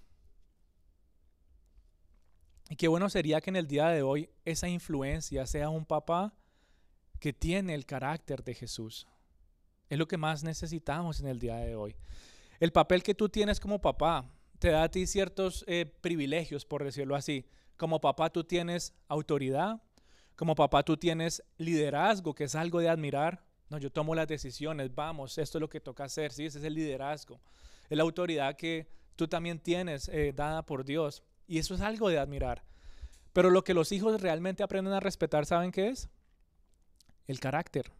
[2.70, 6.34] Y qué bueno sería que en el día de hoy esa influencia sea un papá
[7.20, 9.08] que tiene el carácter de Jesús.
[9.90, 11.96] Es lo que más necesitamos en el día de hoy.
[12.60, 14.26] El papel que tú tienes como papá
[14.60, 17.46] te da a ti ciertos eh, privilegios, por decirlo así.
[17.78, 19.82] Como papá tú tienes autoridad,
[20.36, 23.44] como papá tú tienes liderazgo, que es algo de admirar.
[23.70, 26.64] No, yo tomo las decisiones, vamos, esto es lo que toca hacer, sí, ese es
[26.64, 27.42] el liderazgo.
[27.90, 31.24] Es la autoridad que tú también tienes eh, dada por Dios.
[31.48, 32.64] Y eso es algo de admirar.
[33.34, 36.10] Pero lo que los hijos realmente aprenden a respetar, ¿saben qué es?
[37.28, 37.92] El carácter.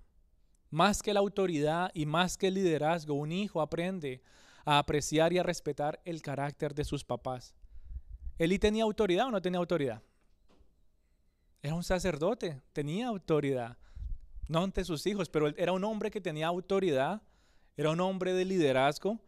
[0.70, 4.22] Más que la autoridad y más que el liderazgo, un hijo aprende
[4.66, 7.54] a apreciar y a respetar el carácter de sus papás.
[8.38, 10.02] ¿Eli tenía autoridad o no tenía autoridad?
[11.62, 13.78] Era un sacerdote, tenía autoridad.
[14.48, 17.22] No ante sus hijos, pero era un hombre que tenía autoridad,
[17.78, 19.20] era un hombre de liderazgo,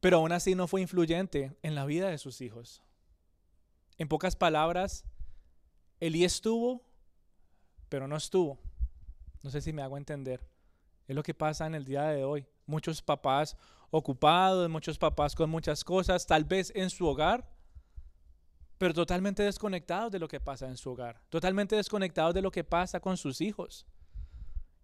[0.00, 2.82] pero aún así no fue influyente en la vida de sus hijos.
[3.98, 5.04] En pocas palabras,
[6.00, 6.82] Elí estuvo,
[7.88, 8.58] pero no estuvo.
[9.42, 10.46] No sé si me hago entender.
[11.06, 12.46] Es lo que pasa en el día de hoy.
[12.66, 13.56] Muchos papás
[13.90, 17.48] ocupados, muchos papás con muchas cosas, tal vez en su hogar,
[18.76, 22.64] pero totalmente desconectados de lo que pasa en su hogar, totalmente desconectados de lo que
[22.64, 23.86] pasa con sus hijos.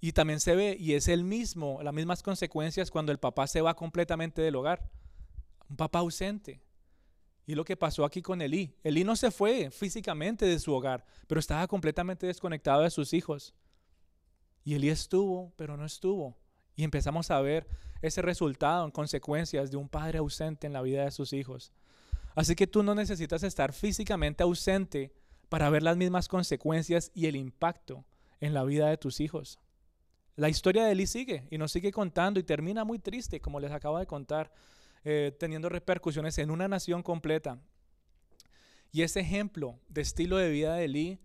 [0.01, 3.63] Y también se ve, y es el mismo, las mismas consecuencias cuando el papá se
[3.63, 4.91] va completamente del hogar
[5.69, 6.61] un papá ausente.
[7.47, 8.75] Y lo que pasó aquí con Elí.
[8.83, 13.55] Elí no se fue físicamente de su hogar, pero estaba completamente desconectado de sus hijos.
[14.65, 16.39] Y Elí estuvo, pero no estuvo.
[16.75, 17.69] Y empezamos a ver
[18.07, 21.73] ese resultado en consecuencias de un padre ausente en la vida de sus hijos.
[22.35, 25.13] Así que tú no necesitas estar físicamente ausente
[25.49, 28.05] para ver las mismas consecuencias y el impacto
[28.41, 29.59] en la vida de tus hijos.
[30.37, 33.71] La historia de Elí sigue y nos sigue contando y termina muy triste, como les
[33.71, 34.53] acabo de contar.
[35.07, 37.61] Eh, teniendo repercusiones en una nación completa.
[38.91, 41.19] Y ese ejemplo de estilo de vida de Elí,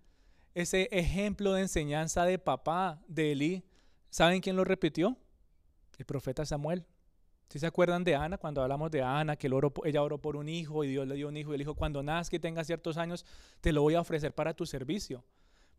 [0.53, 3.63] ese ejemplo de enseñanza de papá de Elí,
[4.09, 5.17] ¿saben quién lo repitió?
[5.99, 6.87] El profeta Samuel.
[7.49, 9.47] Si se acuerdan de Ana, cuando hablamos de Ana, que
[9.85, 12.01] ella oró por un hijo y Dios le dio un hijo y le dijo, cuando
[12.01, 13.23] nazca y tenga ciertos años,
[13.61, 15.23] te lo voy a ofrecer para tu servicio.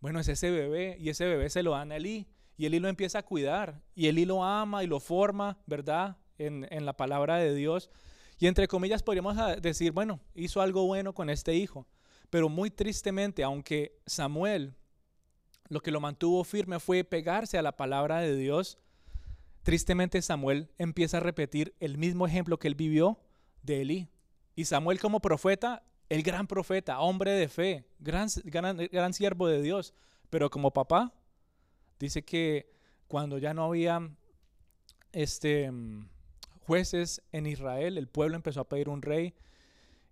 [0.00, 2.88] Bueno, es ese bebé y ese bebé se lo dan a Elí y Elí lo
[2.88, 6.16] empieza a cuidar y Elí lo ama y lo forma, ¿verdad?
[6.40, 7.90] en, la palabra de Dios.
[8.38, 11.87] Y entre comillas podríamos decir, bueno, hizo algo bueno con este hijo.
[12.30, 14.74] Pero muy tristemente, aunque Samuel
[15.68, 18.78] lo que lo mantuvo firme fue pegarse a la palabra de Dios,
[19.62, 23.18] tristemente Samuel empieza a repetir el mismo ejemplo que él vivió
[23.62, 24.09] de Elí.
[24.55, 29.94] Y Samuel como profeta, el gran profeta, hombre de fe, gran, gran, siervo de Dios,
[30.29, 31.12] pero como papá,
[31.99, 32.73] dice que
[33.07, 34.11] cuando ya no había
[35.12, 35.70] este
[36.66, 39.35] jueces en Israel, el pueblo empezó a pedir un rey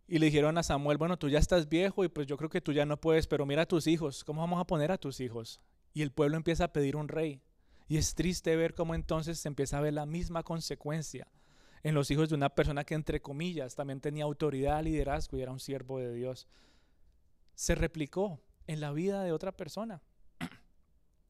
[0.08, 2.61] y le dijeron a Samuel, bueno, tú ya estás viejo y pues yo creo que
[2.61, 5.20] tú ya no puedes, pero mira a tus hijos, ¿cómo vamos a poner a tus
[5.20, 5.61] hijos?
[5.92, 7.42] Y el pueblo empieza a pedir un rey.
[7.88, 11.27] Y es triste ver cómo entonces se empieza a ver la misma consecuencia
[11.83, 15.53] en los hijos de una persona que entre comillas también tenía autoridad, liderazgo y era
[15.53, 16.46] un siervo de Dios.
[17.55, 20.03] Se replicó en la vida de otra persona.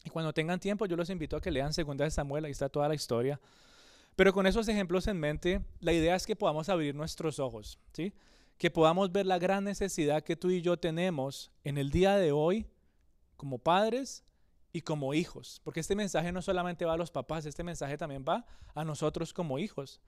[0.04, 2.68] Y cuando tengan tiempo, yo los invito a que lean Segunda de Samuel, ahí está
[2.68, 3.40] toda la historia.
[4.16, 8.12] Pero con esos ejemplos en mente, la idea es que podamos abrir nuestros ojos, ¿sí?
[8.56, 12.32] Que podamos ver la gran necesidad que tú y yo tenemos en el día de
[12.32, 12.66] hoy
[13.36, 14.24] como padres
[14.72, 15.60] y como hijos.
[15.64, 19.32] Porque este mensaje no solamente va a los papás, este mensaje también va a nosotros
[19.32, 20.00] como hijos.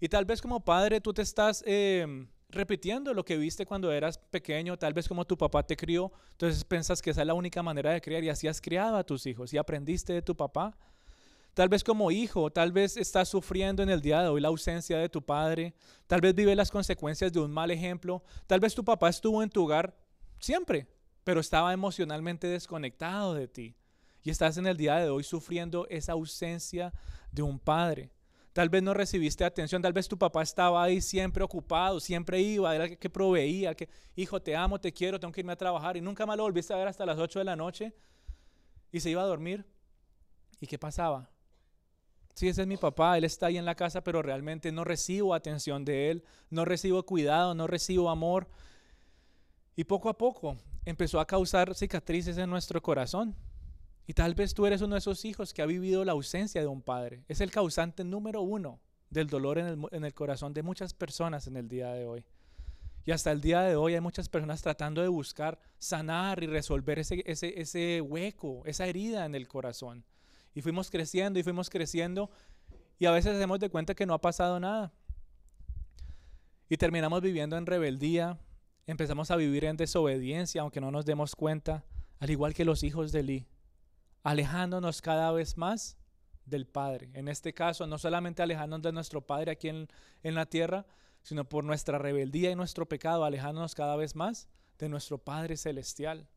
[0.00, 4.18] Y tal vez como padre tú te estás em, repitiendo lo que viste cuando eras
[4.18, 7.62] pequeño, tal vez como tu papá te crió, entonces piensas que esa es la única
[7.62, 10.76] manera de criar y así has criado a tus hijos y aprendiste de tu papá.
[11.54, 14.98] Tal vez como hijo, tal vez estás sufriendo en el día de hoy la ausencia
[14.98, 15.74] de tu padre,
[16.06, 19.48] tal vez vive las consecuencias de un mal ejemplo, tal vez tu papá estuvo en
[19.48, 19.96] tu hogar
[20.38, 20.86] siempre,
[21.24, 23.74] pero estaba emocionalmente desconectado de ti
[24.26, 26.92] y estás en el día de hoy sufriendo esa ausencia
[27.30, 28.10] de un padre.
[28.52, 32.74] Tal vez no recibiste atención, tal vez tu papá estaba ahí siempre ocupado, siempre iba,
[32.74, 35.96] era el que proveía, que, hijo, te amo, te quiero, tengo que irme a trabajar
[35.96, 37.94] y nunca más lo volviste a ver hasta las 8 de la noche
[38.90, 39.64] y se iba a dormir.
[40.58, 41.30] ¿Y qué pasaba?
[42.34, 45.34] Sí, ese es mi papá, él está ahí en la casa, pero realmente no recibo
[45.34, 48.48] atención de él, no recibo cuidado, no recibo amor.
[49.76, 53.36] Y poco a poco empezó a causar cicatrices en nuestro corazón.
[54.06, 56.68] Y tal vez tú eres uno de esos hijos que ha vivido la ausencia de
[56.68, 57.24] un padre.
[57.28, 61.68] Es el causante número uno del dolor en el, corazón de muchas personas en el
[61.68, 62.24] día de hoy.
[63.04, 66.98] Y hasta el día de hoy hay muchas personas tratando de buscar sanar y resolver
[66.98, 70.04] ese, ese, hueco, esa herida en el corazón.
[70.54, 72.30] Y fuimos creciendo y fuimos creciendo
[72.98, 74.92] y a veces hacemos de cuenta que no ha pasado nada.
[76.68, 78.38] Y terminamos viviendo en rebeldía,
[78.86, 81.84] empezamos a vivir en desobediencia, aunque no nos demos cuenta,
[82.18, 83.46] al igual que los hijos de Lee
[84.26, 85.96] alejándonos cada vez más
[86.46, 87.10] del Padre.
[87.14, 89.86] En este caso, no solamente alejándonos de nuestro Padre aquí en,
[90.24, 90.84] la tierra,
[91.22, 94.48] sino por nuestra rebeldía y nuestro pecado, alejándonos cada vez más
[94.80, 96.28] de nuestro Padre Celestial.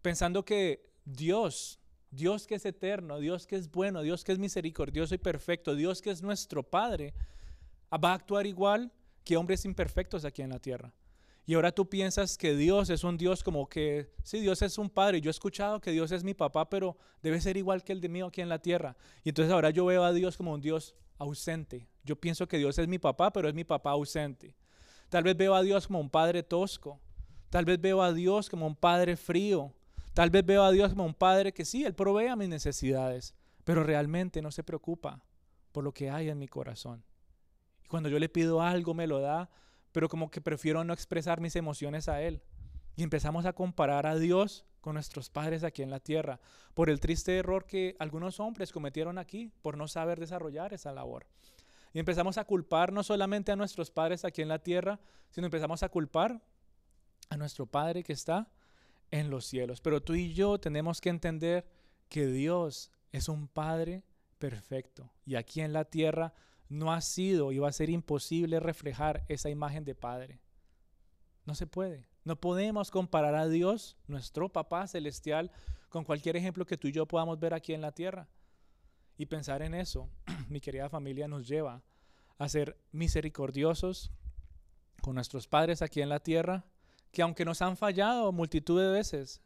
[0.00, 1.78] Pensando que Dios,
[2.10, 6.00] Dios que es eterno, Dios que es bueno, Dios que es misericordioso y perfecto, Dios
[6.00, 7.12] que es nuestro Padre,
[7.92, 8.90] va a actuar igual
[9.22, 10.94] que hombres imperfectos aquí en la tierra.
[11.48, 14.90] Y ahora tú piensas que Dios es un Dios como que, sí, Dios es un
[14.90, 15.22] padre.
[15.22, 18.10] Yo he escuchado que Dios es mi papá, pero debe ser igual que el de
[18.10, 18.98] mío aquí en la tierra.
[19.24, 21.88] Y entonces ahora yo veo a Dios como un Dios ausente.
[22.04, 24.54] Yo pienso que Dios es mi papá, pero es mi papá ausente.
[25.08, 27.00] Tal vez veo a Dios como un padre tosco.
[27.48, 29.72] Tal vez veo a Dios como un padre frío.
[30.12, 33.34] Tal vez veo a Dios como un padre que sí, Él provee a mis necesidades,
[33.64, 35.22] pero realmente no se preocupa
[35.72, 37.02] por lo que hay en mi corazón.
[37.82, 39.48] Y cuando yo le pido algo, me lo da,
[39.92, 42.42] pero como que prefiero no expresar mis emociones a Él.
[42.96, 46.40] Y empezamos a comparar a Dios con nuestros padres aquí en la tierra,
[46.74, 51.26] por el triste error que algunos hombres cometieron aquí, por no saber desarrollar esa labor.
[51.92, 55.82] Y empezamos a culpar no solamente a nuestros padres aquí en la tierra, sino empezamos
[55.82, 56.40] a culpar
[57.30, 58.48] a nuestro Padre que está
[59.10, 59.80] en los cielos.
[59.80, 61.66] Pero tú y yo tenemos que entender
[62.08, 64.04] que Dios es un Padre
[64.38, 65.10] perfecto.
[65.24, 66.34] Y aquí en la tierra
[66.68, 70.40] no ha sido y va a ser imposible reflejar esa imagen de Padre.
[71.44, 72.06] No se puede.
[72.24, 75.50] No podemos comparar a Dios, nuestro Papá celestial,
[75.88, 78.28] con cualquier ejemplo que tú y yo podamos ver aquí en la tierra.
[79.16, 80.10] Y pensar en eso,
[80.48, 81.82] mi querida familia, nos lleva
[82.36, 84.12] a ser misericordiosos
[85.00, 86.66] con nuestros padres aquí en la tierra,
[87.12, 89.40] que aunque nos han fallado multitud de veces,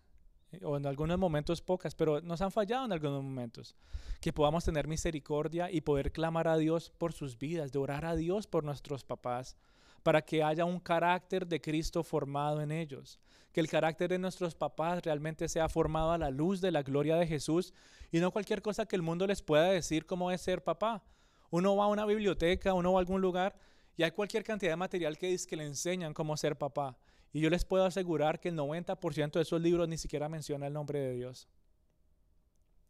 [0.62, 3.74] o en algunos momentos pocas, pero nos han fallado en algunos momentos.
[4.20, 8.14] Que podamos tener misericordia y poder clamar a Dios por sus vidas, de orar a
[8.14, 9.56] Dios por nuestros papás,
[10.02, 13.18] para que haya un carácter de Cristo formado en ellos.
[13.52, 17.16] Que el carácter de nuestros papás realmente sea formado a la luz de la gloria
[17.16, 17.72] de Jesús
[18.10, 21.02] y no cualquier cosa que el mundo les pueda decir cómo es ser papá.
[21.50, 23.54] Uno va a una biblioteca, uno va a algún lugar
[23.96, 26.96] y hay cualquier cantidad de material que dice que le enseñan cómo ser papá.
[27.32, 30.72] Y yo les puedo asegurar que el 90% de esos libros ni siquiera menciona el
[30.72, 31.48] nombre de Dios.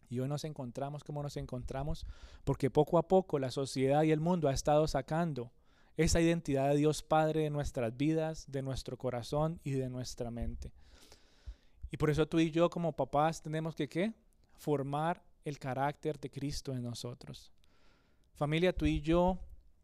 [0.09, 2.07] Y hoy nos encontramos como nos encontramos
[2.45, 5.51] porque poco a poco la sociedad y el mundo ha estado sacando
[5.97, 10.72] esa identidad de Dios Padre de nuestras vidas, de nuestro corazón y de nuestra mente.
[11.90, 14.12] Y por eso tú y yo como papás tenemos que ¿qué?
[14.55, 17.53] formar el carácter de Cristo en nosotros.
[18.34, 19.38] Familia, tú y yo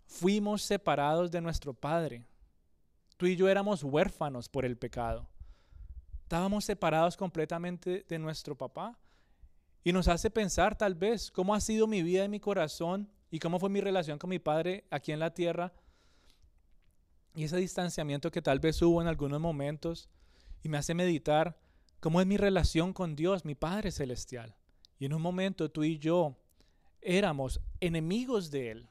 [0.06, 2.24] fuimos separados de nuestro Padre
[3.18, 5.28] Tú y yo éramos huérfanos por el pecado.
[6.22, 8.96] Estábamos separados completamente de nuestro papá.
[9.82, 13.40] Y nos hace pensar tal vez cómo ha sido mi vida y mi corazón y
[13.40, 15.72] cómo fue mi relación con mi padre aquí en la tierra.
[17.34, 20.08] Y ese distanciamiento que tal vez hubo en algunos momentos.
[20.62, 21.58] Y me hace meditar
[21.98, 24.54] cómo es mi relación con Dios, mi Padre Celestial.
[25.00, 26.36] Y en un momento tú y yo
[27.00, 28.88] éramos enemigos de Él.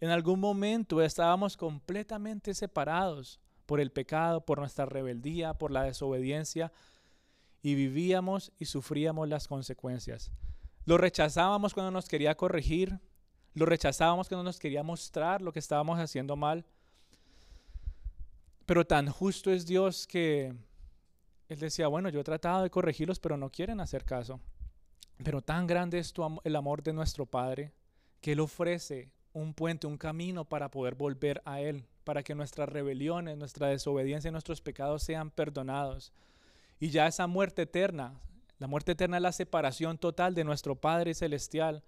[0.00, 6.72] En algún momento estábamos completamente separados por el pecado, por nuestra rebeldía, por la desobediencia,
[7.60, 10.32] y vivíamos y sufríamos las consecuencias.
[10.86, 12.98] Lo rechazábamos cuando nos quería corregir,
[13.52, 16.64] lo rechazábamos cuando nos quería mostrar lo que estábamos haciendo mal.
[18.64, 20.54] Pero tan justo es Dios que
[21.50, 24.40] Él decía, bueno, yo he tratado de corregirlos, pero no quieren hacer caso.
[25.22, 27.74] Pero tan grande es el amor de nuestro Padre
[28.22, 32.70] que Él ofrece un puente, un camino para poder volver a Él, para que nuestras
[32.70, 36.14] rebeliones, nuestra desobediencia y nuestros pecados sean perdonados.
[36.80, 38.18] Y ya esa muerte eterna,
[38.58, 41.84] la muerte eterna es la separación total de nuestro Padre Celestial,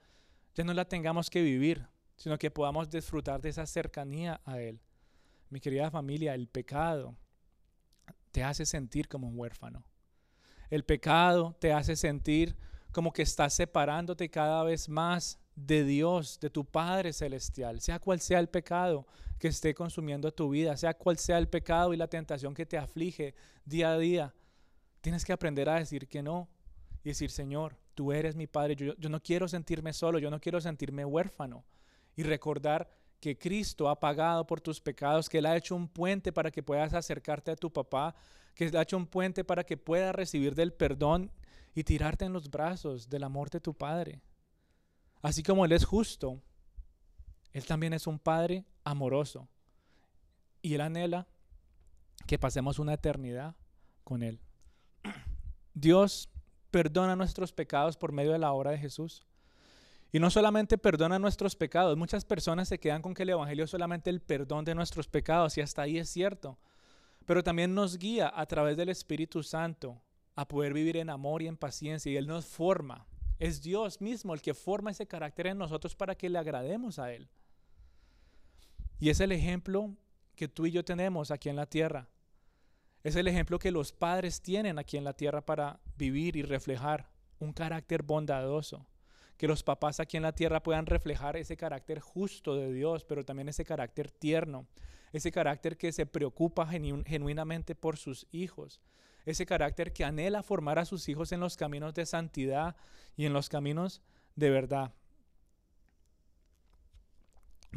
[0.55, 4.83] ya no la tengamos que vivir, sino que podamos disfrutar de esa cercanía a Él.
[5.49, 7.17] Mi querida familia, el pecado
[8.31, 9.87] te hace sentir como un huérfano.
[10.69, 12.59] El pecado te hace sentir
[12.93, 18.21] como que estás separándote cada vez más de Dios, de tu Padre Celestial, sea cual
[18.21, 19.07] sea el pecado
[19.39, 22.79] que esté consumiendo tu vida, sea cual sea el pecado y la tentación que te
[22.79, 23.35] aflige
[23.65, 24.35] día a día.
[25.01, 26.49] Tienes que aprender a decir que no
[27.03, 30.61] y decir, Señor, tú eres mi Padre, yo, no quiero sentirme solo, yo no quiero
[30.61, 31.65] sentirme huérfano.
[32.17, 32.89] Y recordar
[33.19, 36.63] que Cristo ha pagado por tus pecados, que Él ha hecho un puente para que
[36.63, 38.15] puedas acercarte a tu papá,
[38.55, 41.31] que Él ha hecho un puente para que puedas recibir del perdón
[41.75, 44.21] y tirarte en los brazos del amor de tu Padre.
[45.23, 46.41] Así como Él es justo,
[47.53, 49.49] Él también es un Padre amoroso.
[50.63, 51.27] Y Él anhela
[52.27, 53.57] que pasemos una eternidad
[54.05, 54.41] con Él.
[55.75, 56.29] Dios
[56.71, 59.27] perdona nuestros pecados por medio de la obra de Jesús.
[60.13, 63.71] Y no solamente perdona nuestros pecados, muchas personas se quedan con que el Evangelio es
[63.71, 66.59] solamente el perdón de nuestros pecados, y hasta ahí es cierto.
[67.27, 70.03] Pero también nos guía a través del Espíritu Santo
[70.35, 73.07] a poder vivir en amor y en paciencia, y Él nos forma.
[73.41, 77.11] Es Dios mismo el que forma ese carácter en nosotros para que le agrademos a
[77.13, 77.27] Él.
[78.99, 79.97] Y es el ejemplo
[80.37, 82.07] que tú y yo tenemos aquí en la tierra.
[83.03, 87.09] Es el ejemplo que los padres tienen aquí en la tierra para vivir y reflejar
[87.39, 88.87] un carácter bondadoso.
[89.39, 93.25] Que los papás aquí en la tierra puedan reflejar ese carácter justo de Dios, pero
[93.25, 94.67] también ese carácter tierno,
[95.15, 98.83] ese carácter que se preocupa genuinamente por sus hijos,
[99.25, 102.77] ese carácter que anhela formar a sus hijos en los caminos de santidad
[103.17, 104.03] y en los caminos
[104.37, 104.95] de verdad.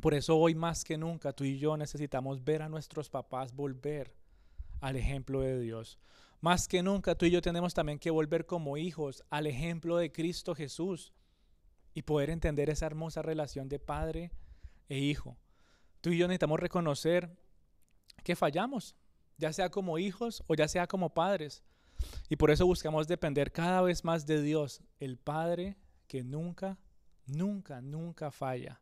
[0.02, 4.16] Por eso hoy más que nunca tú y yo necesitamos ver a nuestros papás volver
[4.82, 6.00] al ejemplo de Dios.
[6.42, 10.12] Más que nunca tú y yo tenemos también que volver como hijos al ejemplo de
[10.12, 11.14] Cristo Jesús
[11.94, 14.32] y poder entender esa hermosa relación de padre
[14.90, 15.38] e hijo.
[16.02, 17.38] Tú y yo necesitamos reconocer
[18.24, 18.96] que fallamos,
[19.38, 21.64] ya sea como hijos o ya sea como padres.
[22.30, 25.78] Y por eso buscamos depender cada vez más de Dios, el Padre
[26.08, 26.78] que nunca,
[27.26, 28.82] nunca, nunca falla.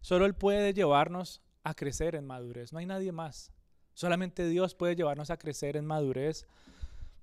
[0.00, 3.52] Solo Él puede llevarnos a crecer en madurez, no hay nadie más.
[3.94, 6.46] Solamente Dios puede llevarnos a crecer en madurez.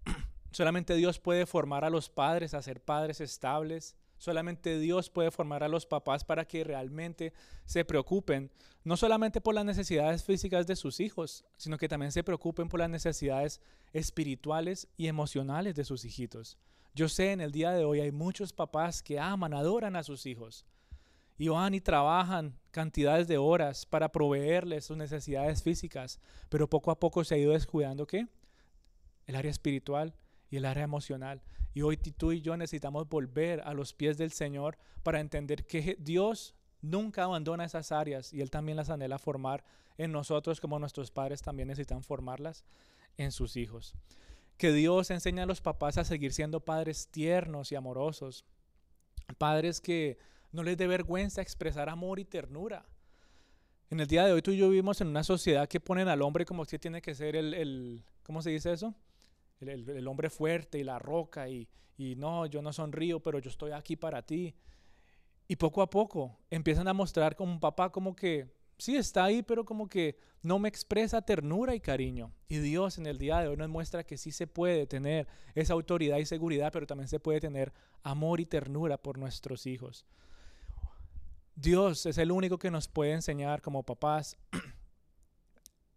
[0.52, 3.96] Solamente Dios puede formar a los padres a ser padres estables.
[4.22, 7.34] Solamente Dios puede formar a los papás para que realmente
[7.66, 8.52] se preocupen,
[8.84, 12.82] no solamente por las necesidades físicas de sus hijos, sino que también se preocupen por
[12.82, 13.62] las necesidades
[13.94, 16.60] espirituales y emocionales de sus hijitos.
[16.94, 20.28] Yo sé, en el día de hoy hay muchos papás que aman, adoran a sus
[20.28, 20.68] hijos,
[21.40, 27.00] y van y trabajan cantidades de horas para proveerles sus necesidades físicas, pero poco a
[27.00, 28.28] poco se ha ido descuidando qué?
[29.26, 30.14] El área espiritual
[30.52, 31.42] y el área emocional.
[31.74, 35.98] Y hoy tú y yo necesitamos volver a los pies del Señor para entender que
[36.00, 39.64] Dios nunca abandona esas áreas y Él también las anhela formar
[39.98, 42.64] en nosotros como nuestros padres también necesitan formarlas
[43.18, 43.96] en sus hijos.
[44.58, 48.46] Que Dios enseña a los papás a seguir siendo padres tiernos y amorosos,
[49.38, 50.18] padres que
[50.52, 52.86] no les dé vergüenza expresar amor y ternura.
[53.90, 56.22] En el día de hoy tú y yo vivimos en una sociedad que ponen al
[56.22, 58.94] hombre como si tiene que ser el, el ¿cómo se dice eso?
[59.62, 63.72] El, hombre fuerte y la roca y, y no, yo no sonrío, pero yo estoy
[63.72, 64.56] aquí para ti.
[65.48, 69.44] Y poco a poco empiezan a mostrar como un papá como que sí está ahí,
[69.44, 72.32] pero como que no me expresa ternura y cariño.
[72.50, 75.74] Y Dios en el día de hoy nos muestra que sí se puede tener esa
[75.74, 80.06] autoridad y seguridad, pero también se puede tener amor y ternura por nuestros hijos.
[81.56, 84.36] Dios es el único que nos puede enseñar como papás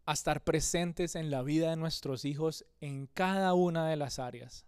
[0.06, 4.66] a estar presentes en la vida de nuestros hijos en cada una de las áreas.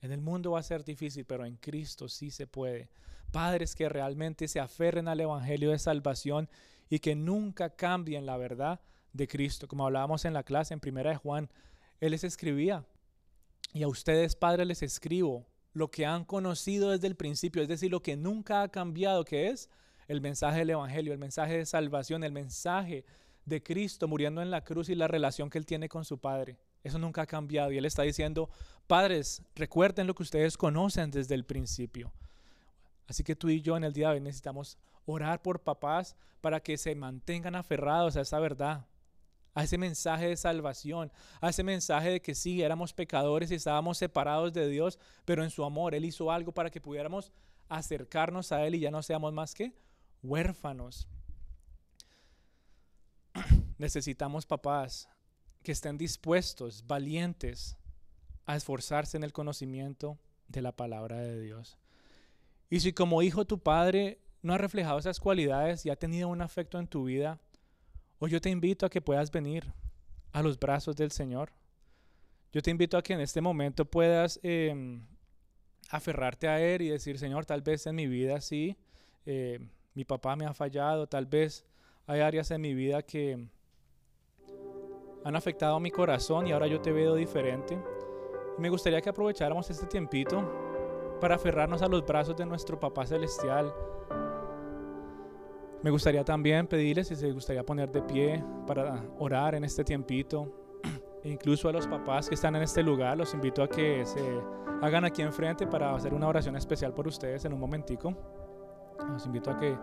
[0.00, 2.88] En el mundo va a ser difícil, pero en Cristo sí se puede.
[3.30, 6.48] Padres que realmente se aferren al Evangelio de salvación
[6.88, 8.80] y que nunca cambien la verdad
[9.12, 9.68] de Cristo.
[9.68, 11.50] Como hablábamos en la clase en Primera de Juan,
[12.00, 12.84] Él les escribía,
[13.72, 17.90] y a ustedes padres les escribo lo que han conocido desde el principio, es decir,
[17.90, 19.68] lo que nunca ha cambiado, que es
[20.08, 23.04] el mensaje del Evangelio, el mensaje de salvación, el mensaje
[23.44, 26.58] de Cristo muriendo en la cruz y la relación que Él tiene con su Padre.
[26.82, 27.72] Eso nunca ha cambiado.
[27.72, 28.48] Y Él está diciendo,
[28.86, 32.12] padres, recuerden lo que ustedes conocen desde el principio.
[33.06, 36.60] Así que tú y yo en el día de hoy necesitamos orar por papás para
[36.60, 38.86] que se mantengan aferrados a esa verdad,
[39.52, 41.10] a ese mensaje de salvación,
[41.40, 45.50] a ese mensaje de que sí, éramos pecadores y estábamos separados de Dios, pero en
[45.50, 47.32] su amor Él hizo algo para que pudiéramos
[47.68, 49.74] acercarnos a Él y ya no seamos más que
[50.22, 51.08] huérfanos.
[53.80, 55.08] Necesitamos papás
[55.62, 57.78] que estén dispuestos, valientes,
[58.44, 60.18] a esforzarse en el conocimiento
[60.48, 61.78] de la palabra de Dios.
[62.68, 66.42] Y si como hijo tu padre no ha reflejado esas cualidades y ha tenido un
[66.42, 67.40] afecto en tu vida,
[68.18, 69.72] hoy yo te invito a que puedas venir
[70.32, 71.50] a los brazos del Señor.
[72.52, 75.06] Yo te invito a que en este momento puedas em,
[75.88, 78.76] aferrarte a Él y decir, Señor, tal vez en mi vida sí,
[79.24, 79.58] eh,
[79.94, 81.64] mi papá me ha fallado, tal vez
[82.06, 83.48] hay áreas en mi vida que
[85.24, 87.78] han afectado mi corazón y ahora yo te veo diferente.
[88.58, 90.42] me gustaría que aprovecháramos este tiempito
[91.20, 93.72] para aferrarnos a los brazos de nuestro Papá Celestial.
[95.82, 100.48] Me gustaría también pedirles si se gustaría poner de pie para orar en este tiempito.
[101.22, 104.22] E incluso a los papás que están en este lugar, los invito a que se
[104.80, 108.14] hagan aquí enfrente para hacer una oración especial por ustedes en un momentico.
[109.06, 109.76] Los invito a que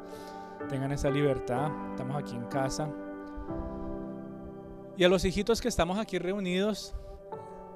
[0.68, 1.72] tengan esa libertad.
[1.92, 2.90] Estamos aquí en casa.
[4.98, 6.96] Y a los hijitos que estamos aquí reunidos,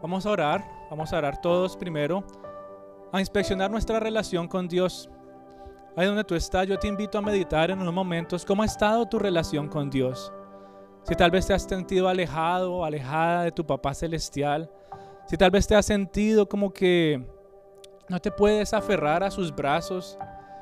[0.01, 2.23] vamos a orar, vamos a orar todos primero,
[3.11, 5.07] a inspeccionar nuestra relación con Dios.
[5.95, 9.05] Ahí donde tú estás, yo te invito a meditar en unos momentos cómo ha estado
[9.05, 10.33] tu relación con Dios.
[11.03, 14.71] Si tal vez te has sentido alejado alejada de tu papá celestial,
[15.27, 17.23] si tal vez te has sentido como que
[18.09, 20.17] no te puedes aferrar a sus brazos,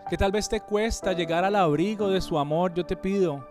[0.10, 3.48] que tal vez te cuesta llegar al abrigo de su amor, yo te pido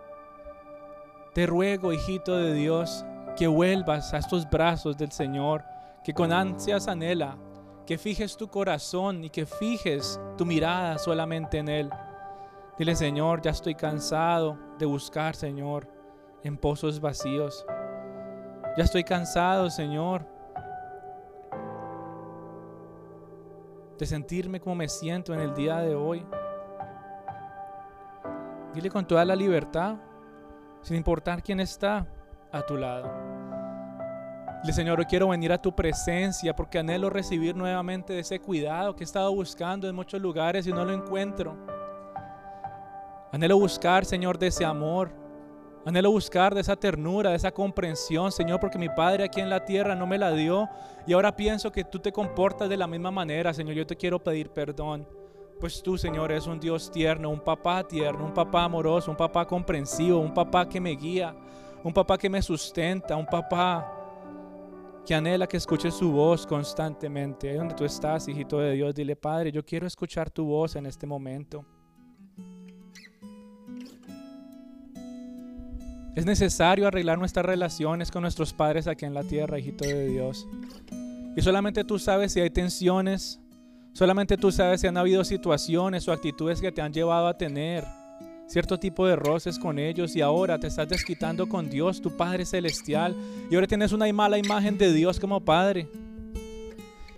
[1.38, 3.04] te ruego, hijito de Dios,
[3.36, 5.62] que vuelvas a estos brazos del Señor,
[6.02, 7.38] que con ansias anhela,
[7.86, 11.90] que fijes tu corazón y que fijes tu mirada solamente en Él.
[12.76, 15.88] Dile, Señor, ya estoy cansado de buscar, Señor,
[16.42, 17.64] en pozos vacíos.
[18.76, 20.26] Ya estoy cansado, Señor,
[23.96, 26.26] de sentirme como me siento en el día de hoy.
[28.74, 29.98] Dile con toda la libertad
[30.82, 32.06] sin importar quién está
[32.52, 33.10] a tu lado.
[34.64, 39.04] Le Señor, hoy quiero venir a tu presencia porque anhelo recibir nuevamente ese cuidado que
[39.04, 41.56] he estado buscando en muchos lugares y no lo encuentro.
[43.30, 45.12] Anhelo buscar, Señor, de ese amor.
[45.86, 49.64] Anhelo buscar de esa ternura, de esa comprensión, Señor, porque mi Padre aquí en la
[49.64, 50.68] tierra no me la dio
[51.06, 53.74] y ahora pienso que tú te comportas de la misma manera, Señor.
[53.74, 55.06] Yo te quiero pedir perdón.
[55.60, 59.44] Pues tú, Señor, eres un Dios tierno, un papá tierno, un papá amoroso, un papá
[59.44, 61.34] comprensivo, un papá que me guía,
[61.82, 63.94] un papá que me sustenta, un papá
[65.04, 67.50] que anhela que escuche su voz constantemente.
[67.50, 70.86] Ahí donde tú estás, hijito de Dios, dile, Padre, yo quiero escuchar tu voz en
[70.86, 71.64] este momento.
[76.14, 80.46] Es necesario arreglar nuestras relaciones con nuestros padres aquí en la tierra, hijito de Dios.
[81.36, 83.40] Y solamente tú sabes si hay tensiones,
[83.98, 87.84] Solamente tú sabes si han habido situaciones o actitudes que te han llevado a tener
[88.46, 92.46] cierto tipo de roces con ellos y ahora te estás desquitando con Dios, tu Padre
[92.46, 93.16] Celestial,
[93.50, 95.88] y ahora tienes una mala imagen de Dios como Padre.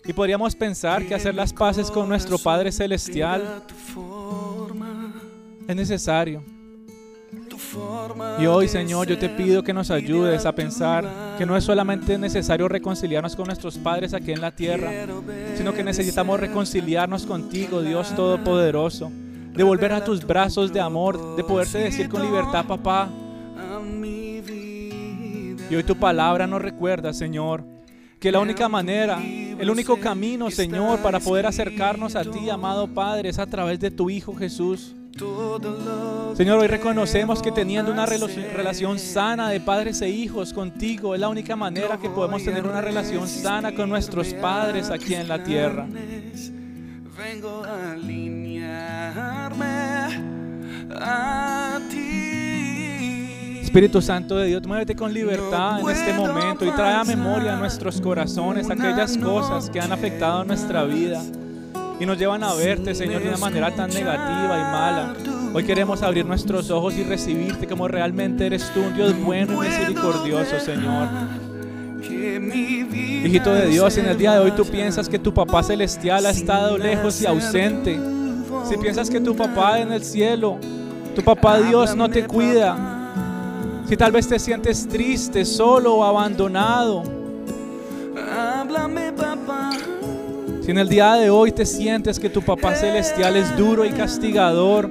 [0.07, 3.63] Y podríamos pensar que hacer las paces con nuestro Padre Celestial
[5.69, 6.43] es necesario.
[8.39, 12.19] Y hoy, Señor, yo te pido que nos ayudes a pensar que no es solamente
[12.19, 14.91] necesario reconciliarnos con nuestros padres aquí en la tierra,
[15.57, 21.45] sino que necesitamos reconciliarnos contigo, Dios Todopoderoso, de volver a tus brazos de amor, de
[21.45, 23.09] poderte decir con libertad, papá.
[25.71, 27.63] Y hoy tu palabra nos recuerda, Señor,
[28.19, 33.29] que la única manera, el único camino, Señor, para poder acercarnos a ti, amado Padre,
[33.29, 34.95] es a través de tu Hijo Jesús.
[36.35, 41.29] Señor, hoy reconocemos que teniendo una relación sana de padres e hijos contigo es la
[41.29, 45.87] única manera que podemos tener una relación sana con nuestros padres aquí en la tierra.
[45.87, 49.67] Vengo a alinearme
[50.95, 53.59] a ti.
[53.61, 57.57] Espíritu Santo de Dios, muévete con libertad en este momento y trae a memoria a
[57.59, 61.23] nuestros corazones aquellas cosas que han afectado nuestra vida
[62.01, 65.15] y nos llevan a verte, Señor, de una manera tan negativa y mala.
[65.53, 69.69] Hoy queremos abrir nuestros ojos y recibirte como realmente eres tú, un Dios bueno y
[69.69, 71.09] misericordioso, Señor.
[72.03, 76.31] Hijito de Dios, en el día de hoy tú piensas que tu papá celestial ha
[76.31, 78.01] estado lejos y ausente.
[78.69, 80.59] Si piensas que tu papá en el cielo
[81.15, 82.77] tu papá Dios no te cuida,
[83.89, 87.03] si tal vez te sientes triste, solo o abandonado,
[88.17, 89.71] Háblame, papá.
[90.71, 93.91] Si en el día de hoy te sientes que tu papá celestial es duro y
[93.91, 94.89] castigador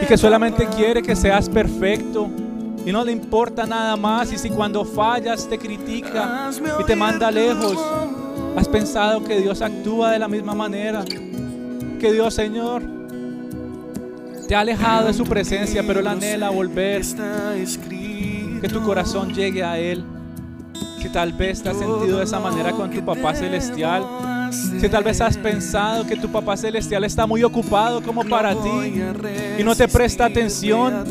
[0.00, 2.26] y que solamente quiere que seas perfecto
[2.86, 7.30] y no le importa nada más y si cuando fallas te critica y te manda
[7.30, 7.76] lejos.
[8.56, 11.04] ¿has pensado que Dios actúa de la misma manera?
[11.04, 12.82] Que Dios, Señor,
[14.48, 17.02] te ha alejado de su presencia, pero Él anhela volver,
[18.62, 20.02] que tu corazón llegue a Él.
[20.98, 25.04] Si tal vez te has sentido de esa manera con tu papá celestial, si tal
[25.04, 29.02] vez has pensado que tu papá celestial está muy ocupado como para ti
[29.58, 31.04] y no te presta atención,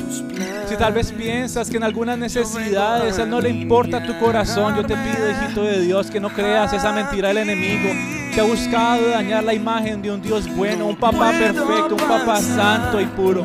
[0.68, 4.76] si tal vez piensas que en algunas necesidades a Él no le importa tu corazón,
[4.76, 7.90] yo te pido, hijito de Dios, que no creas esa mentira del enemigo
[8.34, 12.40] que ha buscado dañar la imagen de un Dios bueno, un papá perfecto, un papá
[12.42, 13.44] santo y puro.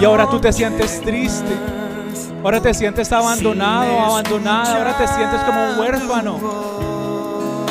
[0.00, 1.54] Y ahora tú te sientes triste,
[2.42, 6.87] ahora te sientes abandonado, abandonada, ahora te sientes como un huérfano.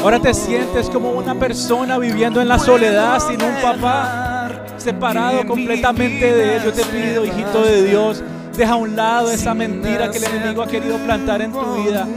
[0.02, 6.34] Ahora te sientes como una persona viviendo en la soledad sin un papá, separado completamente
[6.34, 6.64] de él.
[6.64, 8.24] Yo te pido, hijito de Dios,
[8.56, 12.08] deja a un lado esa mentira que el enemigo ha querido plantar en tu vida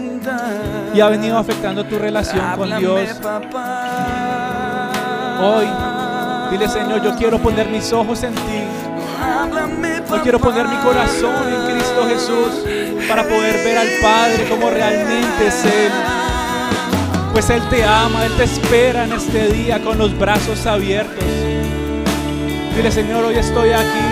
[0.94, 3.00] y ha venido afectando tu relación con Dios.
[5.42, 5.66] Hoy,
[6.50, 8.62] dile Señor, yo quiero poner mis ojos en ti.
[10.12, 15.46] Hoy quiero poner mi corazón en Cristo Jesús para poder ver al Padre como realmente
[15.46, 16.29] es Él.
[17.40, 21.24] Pues Él te ama, Él te espera en este día con los brazos abiertos.
[22.76, 24.04] Dile, Señor, hoy estoy aquí.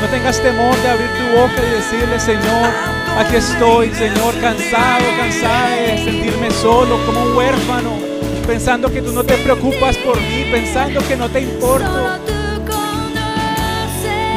[0.00, 2.70] No tengas temor de abrir tu boca y decirle, Señor,
[3.18, 7.98] aquí estoy, Señor, cansado, cansada de sentirme solo como un huérfano,
[8.46, 12.20] pensando que tú no te preocupas por mí, pensando que no te importo.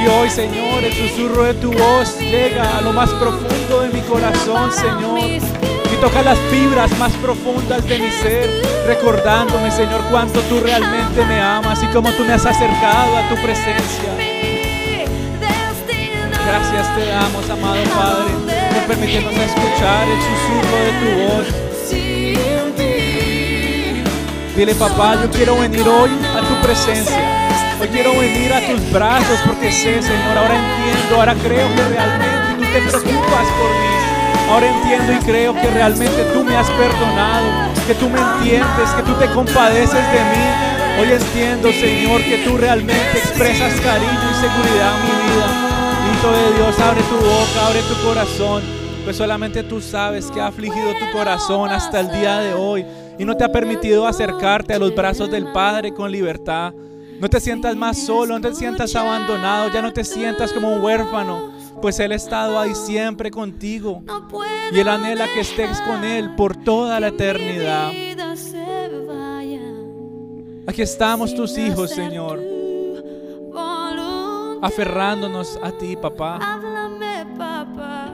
[0.04, 4.02] Y hoy, Señor, el susurro de tu voz llega a lo más profundo de mi
[4.02, 5.75] corazón, Señor.
[6.06, 8.48] Toca las fibras más profundas de mi ser,
[8.86, 13.34] recordándome, Señor, cuánto tú realmente me amas y cómo tú me has acercado a tu
[13.38, 14.14] presencia.
[16.46, 18.34] Gracias te damos, amado Padre,
[18.76, 21.48] por permitirnos escuchar el susurro de tu voz.
[24.56, 27.48] Dile, papá, yo quiero venir hoy a tu presencia.
[27.82, 32.28] Hoy quiero venir a tus brazos porque sé, Señor, ahora entiendo, ahora creo que realmente
[32.58, 34.05] tú te preocupas por mí.
[34.50, 39.04] Ahora entiendo y creo que realmente tú me has perdonado, que tú me entiendes, que
[39.04, 40.76] tú te compadeces de mí.
[41.02, 45.66] Hoy entiendo, Señor, que tú realmente expresas cariño y seguridad en mi vida.
[46.14, 48.64] Hijo de Dios, abre tu boca, abre tu corazón,
[49.04, 52.86] pues solamente tú sabes que ha afligido tu corazón hasta el día de hoy
[53.18, 56.74] y no te ha permitido acercarte a los brazos del Padre con libertad.
[57.20, 60.84] No te sientas más solo, no te sientas abandonado, ya no te sientas como un
[60.84, 64.04] huérfano, pues Él ha estado ahí siempre contigo
[64.72, 67.92] y Él anhela que estés con Él por toda la eternidad.
[70.68, 72.42] Aquí estamos tus hijos, Señor,
[74.62, 76.40] aferrándonos a ti, papá.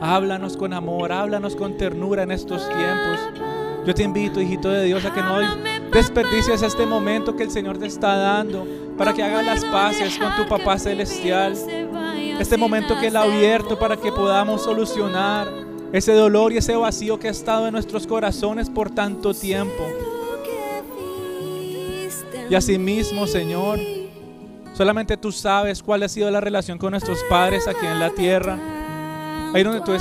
[0.02, 3.20] Háblanos con amor, háblanos con ternura en estos tiempos.
[3.86, 5.40] Yo te invito, hijito de Dios, a que no
[5.92, 8.66] desperdicies este momento que el Señor te está dando
[8.98, 11.54] para que hagas las paces con tu papá celestial.
[12.40, 15.48] Este momento que Él ha abierto para que podamos solucionar
[15.94, 19.84] ese dolor y ese vacío que ha estado en nuestros corazones por tanto tiempo.
[22.50, 23.80] Y asimismo, Señor,
[24.74, 28.58] solamente tú sabes cuál ha sido la relación con nuestros padres aquí en la tierra.
[29.54, 30.00] Ahí donde tú estás.